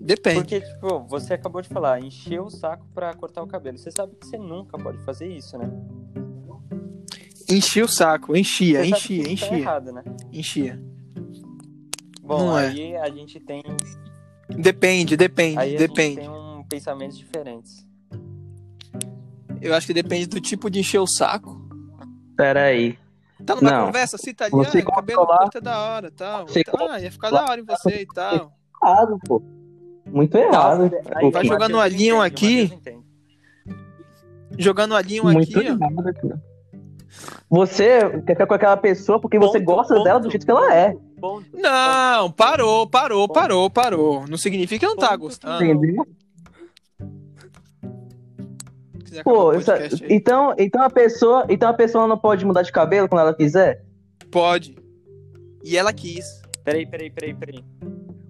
Depende. 0.00 0.40
Porque, 0.40 0.60
tipo, 0.60 1.00
você 1.06 1.34
acabou 1.34 1.60
de 1.60 1.68
falar, 1.68 2.00
encheu 2.00 2.44
o 2.46 2.50
saco 2.50 2.86
pra 2.94 3.12
cortar 3.14 3.42
o 3.42 3.46
cabelo. 3.46 3.76
Você 3.76 3.90
sabe 3.90 4.14
que 4.16 4.26
você 4.26 4.38
nunca 4.38 4.78
pode 4.78 4.98
fazer 5.04 5.28
isso, 5.28 5.58
né? 5.58 5.70
Enchia 7.48 7.84
o 7.84 7.88
saco, 7.88 8.36
enchia, 8.36 8.78
Você 8.82 8.90
sabe 8.90 8.96
enchia, 8.96 9.24
que 9.24 9.32
isso 9.32 9.40
tá 9.40 9.46
enchia, 9.48 9.58
errado, 9.58 9.92
né? 9.92 10.04
enchia. 10.32 10.82
Bom, 12.22 12.38
Não 12.46 12.58
é. 12.58 12.68
aí 12.68 12.96
a 12.96 13.10
gente 13.10 13.40
tem, 13.40 13.62
Depende, 14.48 15.16
depende, 15.16 15.58
aí 15.58 15.74
a 15.74 15.78
depende. 15.78 16.22
gente 16.22 16.28
tem 16.28 16.30
um 16.30 16.64
pensamentos 16.68 17.18
diferentes. 17.18 17.86
Eu 19.60 19.74
acho 19.74 19.86
que 19.86 19.92
depende 19.92 20.26
do 20.26 20.40
tipo 20.40 20.70
de 20.70 20.78
encher 20.80 21.00
o 21.00 21.06
saco. 21.06 21.60
Pera 22.36 22.64
aí. 22.66 22.96
Tá 23.44 23.54
numa 23.56 23.70
Não. 23.70 23.86
conversa, 23.86 24.16
cita 24.16 24.44
ali, 24.44 24.52
Você 24.52 24.78
ah, 24.78 24.84
cabelo 24.84 25.26
curto 25.26 25.58
é 25.58 25.60
da 25.60 25.78
hora, 25.78 26.10
tal. 26.10 26.46
Você 26.46 26.62
Ah, 26.88 27.00
ia 27.00 27.10
ficar 27.10 27.30
da 27.30 27.44
hora 27.44 27.60
em 27.60 27.64
você 27.64 28.02
e 28.02 28.06
tal. 28.06 28.52
Errado, 28.82 29.18
pô. 29.26 29.42
Muito 30.12 30.36
errado. 30.36 30.90
Vai 31.32 31.44
o 31.44 31.46
jogando 31.46 31.76
um 31.76 31.80
alinho 31.80 32.16
o 32.18 32.22
aqui. 32.22 32.72
Jogando 34.58 34.94
alinho 34.94 35.24
Muito 35.24 35.58
aqui, 35.58 35.66
errado, 35.66 36.14
cara. 36.14 36.42
Você 37.48 37.98
quer 38.26 38.34
ficar 38.34 38.46
com 38.46 38.54
aquela 38.54 38.76
pessoa 38.76 39.20
porque 39.20 39.38
você 39.38 39.58
Ponto, 39.58 39.64
gosta 39.76 39.94
ponto. 39.94 40.04
dela 40.04 40.20
do 40.20 40.30
jeito 40.30 40.44
que 40.44 40.50
ela 40.50 40.74
é. 40.74 40.94
Ponto. 41.20 41.46
Não, 41.54 42.30
parou, 42.32 42.86
parou, 42.88 43.28
parou, 43.28 43.68
parou. 43.70 44.26
Não 44.28 44.36
significa 44.38 44.86
que 44.86 44.86
não 44.86 44.96
tá 44.96 45.14
gostando. 45.16 45.64
Entendeu? 45.64 46.06
Pô, 49.24 49.48
o 49.48 49.52
essa- 49.54 49.78
então, 50.08 50.54
então 50.56 50.82
a 50.82 50.90
pessoa, 50.90 51.44
então 51.48 51.68
a 51.68 51.74
pessoa 51.74 52.06
não 52.06 52.16
pode 52.16 52.44
mudar 52.44 52.62
de 52.62 52.70
cabelo 52.70 53.08
quando 53.08 53.22
ela 53.22 53.34
quiser? 53.34 53.84
Pode. 54.30 54.76
E 55.64 55.76
ela 55.76 55.92
quis. 55.92 56.40
Peraí, 56.64 56.86
peraí, 56.86 57.10
peraí, 57.10 57.34
peraí. 57.34 57.64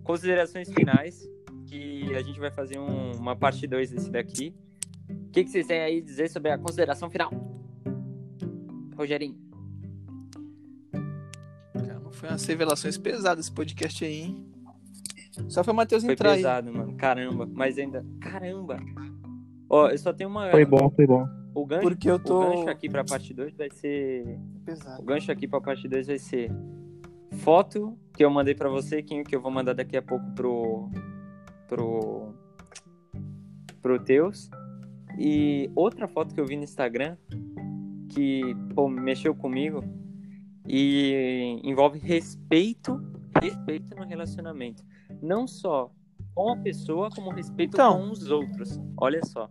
Considerações 0.03 0.73
finais, 0.73 1.29
que 1.71 2.15
a 2.15 2.23
gente 2.23 2.41
vai 2.41 2.51
fazer 2.51 2.79
um- 2.79 3.13
uma 3.13 3.37
parte 3.37 3.67
2 3.67 3.91
desse 3.91 4.11
daqui. 4.11 4.55
O 5.09 5.31
que, 5.31 5.45
que 5.45 5.51
vocês 5.51 5.67
têm 5.67 5.81
aí 5.81 5.99
a 5.99 6.03
dizer 6.03 6.29
sobre 6.29 6.51
a 6.51 6.59
consideração 6.59 7.09
final? 7.09 7.31
Rogerinho. 8.97 9.37
Caramba, 11.73 12.11
foi 12.13 12.29
umas 12.29 12.45
revelações 12.45 12.99
pesadas 12.99 13.47
esse 13.47 13.55
podcast 13.55 14.05
aí, 14.05 14.21
hein? 14.23 14.47
Só 15.49 15.63
foi 15.65 15.73
o 15.73 15.77
Matheus 15.77 16.03
Foi 16.05 16.13
entrar 16.13 16.33
aí. 16.33 16.37
pesado, 16.39 16.73
mano. 16.73 16.95
Caramba. 16.97 17.49
Mas 17.53 17.79
ainda. 17.79 18.05
Caramba! 18.21 18.77
Ó, 19.69 19.89
eu 19.89 19.99
só 19.99 20.13
tenho 20.13 20.29
uma. 20.29 20.51
Foi 20.51 20.65
bom, 20.65 20.91
foi 20.91 21.07
bom. 21.07 21.25
O 21.55 21.65
gancho, 21.67 21.83
Porque 21.83 22.11
eu 22.11 22.19
tô- 22.19 22.41
o 22.43 22.51
gancho 22.57 22.71
aqui 22.71 22.89
pra 22.89 23.05
parte 23.05 23.33
2 23.33 23.57
vai 23.57 23.71
ser. 23.71 24.39
Pesado. 24.65 25.01
O 25.01 25.05
gancho 25.05 25.33
aqui 25.33 25.49
pra 25.49 25.61
parte 25.61 25.89
2 25.89 26.07
vai 26.09 26.19
ser 26.19 26.51
foto 27.39 27.97
que 28.15 28.25
eu 28.25 28.31
mandei 28.31 28.55
pra 28.55 28.69
você, 28.69 29.03
que, 29.03 29.23
que 29.25 29.35
eu 29.35 29.41
vou 29.41 29.51
mandar 29.51 29.73
daqui 29.73 29.97
a 29.97 30.03
pouco 30.03 30.25
pro. 30.33 30.91
Pro. 31.71 32.35
pro 33.81 33.99
Teus. 34.03 34.51
E 35.19 35.71
outra 35.75 36.07
foto 36.09 36.35
que 36.35 36.41
eu 36.41 36.47
vi 36.47 36.57
no 36.57 36.65
Instagram 36.65 37.17
que 38.11 38.43
pô, 38.75 38.89
mexeu 38.89 39.35
comigo 39.35 39.83
e 40.67 41.61
envolve 41.65 41.99
respeito, 41.99 43.01
respeito 43.41 43.95
no 43.97 44.05
relacionamento. 44.05 44.83
Não 45.23 45.47
só 45.47 45.91
com 46.35 46.53
a 46.53 46.57
pessoa, 46.57 47.09
como 47.11 47.31
respeito 47.31 47.75
Então. 47.75 47.99
com 48.07 48.11
os 48.11 48.31
outros. 48.31 48.81
Olha 48.97 49.21
só. 49.25 49.49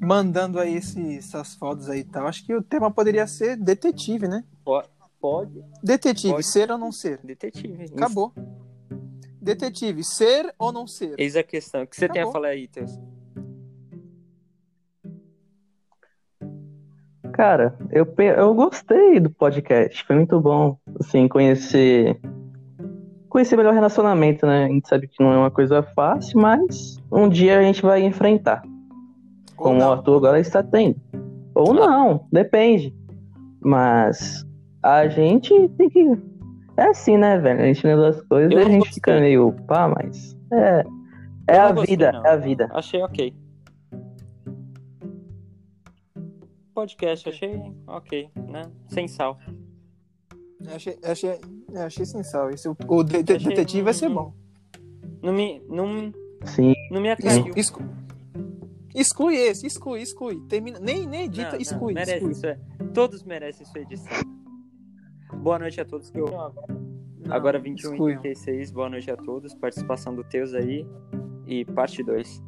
Mandando 0.00 0.58
aí 0.58 0.74
esse- 0.74 1.16
essas 1.16 1.54
fotos 1.54 1.88
aí 1.88 2.00
e 2.00 2.04
tal. 2.04 2.26
Acho 2.26 2.44
que 2.44 2.54
o 2.54 2.62
tema 2.62 2.90
poderia 2.90 3.26
ser 3.26 3.56
detetive, 3.56 4.26
né? 4.28 4.44
Pode, 5.20 5.62
Detetive, 5.84 6.32
Pode. 6.34 6.46
ser 6.46 6.68
ou 6.72 6.76
não 6.78 6.90
ser? 6.90 7.20
detetive. 7.24 7.84
Acabou. 7.94 8.32
Detetive, 9.42 10.04
ser 10.04 10.54
ou 10.56 10.72
não 10.72 10.86
ser? 10.86 11.16
Eis 11.18 11.34
a 11.34 11.42
questão. 11.42 11.82
O 11.82 11.86
que 11.86 11.96
você 11.96 12.08
tem 12.08 12.22
a 12.22 12.30
falar 12.30 12.48
aí, 12.48 12.68
Teus? 12.68 12.96
Cara, 17.32 17.76
eu, 17.90 18.06
eu 18.18 18.54
gostei 18.54 19.18
do 19.18 19.30
podcast. 19.30 20.04
Foi 20.04 20.14
muito 20.14 20.38
bom, 20.40 20.78
assim, 21.00 21.26
conhecer. 21.26 22.20
Conhecer 23.28 23.56
melhor 23.56 23.72
o 23.72 23.74
relacionamento, 23.74 24.46
né? 24.46 24.66
A 24.66 24.68
gente 24.68 24.88
sabe 24.88 25.08
que 25.08 25.20
não 25.20 25.32
é 25.32 25.38
uma 25.38 25.50
coisa 25.50 25.82
fácil, 25.82 26.38
mas 26.38 26.98
um 27.10 27.28
dia 27.28 27.58
a 27.58 27.62
gente 27.62 27.82
vai 27.82 28.02
enfrentar. 28.04 28.62
Ou 29.56 29.64
Como 29.64 29.76
o 29.76 29.78
não? 29.80 29.92
Arthur 29.92 30.18
agora 30.18 30.38
está 30.38 30.62
tendo. 30.62 31.00
Ou 31.52 31.74
não, 31.74 32.28
depende. 32.30 32.94
Mas 33.60 34.46
a 34.80 35.08
gente 35.08 35.68
tem 35.70 35.88
que. 35.88 36.31
É 36.76 36.84
assim, 36.84 37.16
né, 37.18 37.38
velho? 37.38 37.60
A 37.60 37.66
gente 37.66 37.86
lê 37.86 37.92
as 38.06 38.20
coisas 38.22 38.50
Eu 38.52 38.58
e 38.58 38.62
a 38.62 38.64
não 38.64 38.70
gente 38.72 38.78
gostei. 38.80 38.94
fica 38.94 39.20
meio 39.20 39.52
pá, 39.66 39.88
mas. 39.88 40.36
É. 40.52 40.84
É 41.48 41.56
Eu 41.56 41.58
não 41.60 41.66
a 41.66 41.72
gostei, 41.72 41.96
vida, 41.96 42.12
não. 42.12 42.26
é 42.26 42.30
a 42.30 42.36
vida. 42.36 42.68
Achei 42.72 43.02
ok. 43.02 43.34
Podcast, 46.74 47.28
achei 47.28 47.60
ok, 47.86 48.30
né? 48.48 48.62
Sem 48.88 49.06
sal. 49.06 49.38
Achei, 50.74 50.98
achei, 51.04 51.38
achei 51.84 52.06
sensacional. 52.06 52.50
Esse, 52.50 52.68
o 52.68 52.76
o 52.88 53.02
de- 53.04 53.22
de- 53.22 53.32
Achei- 53.34 53.48
detetive 53.50 53.82
vai 53.82 53.92
ser 53.94 54.08
não- 54.08 54.14
bom. 54.14 54.34
Não 55.22 55.32
me, 55.32 55.60
não, 55.68 56.12
Sim. 56.46 56.72
não 56.90 57.00
me 57.00 57.10
atraiu. 57.10 57.52
exclu- 57.56 57.84
Exclui 58.94 59.36
esse, 59.36 59.66
exclui, 59.66 60.02
exclui. 60.02 60.40
Termina, 60.48 60.78
nem, 60.78 61.06
nem 61.06 61.24
edita, 61.24 61.44
Não, 61.46 61.52
não, 61.52 61.60
exclui. 61.60 61.94
merece 61.94 62.14
exclui. 62.16 62.32
isso, 62.32 62.46
é. 62.46 62.58
Todos 62.92 63.22
merecem 63.22 63.64
sua 63.66 63.80
edição. 63.80 64.12
Boa 65.42 65.58
noite 65.58 65.80
a 65.80 65.84
todos 65.84 66.08
que 66.08 66.20
eu... 66.20 66.26
Não, 66.26 66.52
Agora 67.28 67.58
21 67.58 67.90
exclui. 67.90 68.12
e 68.12 68.18
36, 68.18 68.70
boa 68.70 68.88
noite 68.88 69.10
a 69.10 69.16
todos. 69.16 69.52
Participação 69.52 70.14
do 70.14 70.22
Teus 70.22 70.54
aí. 70.54 70.86
E 71.48 71.64
parte 71.64 72.00
2. 72.00 72.40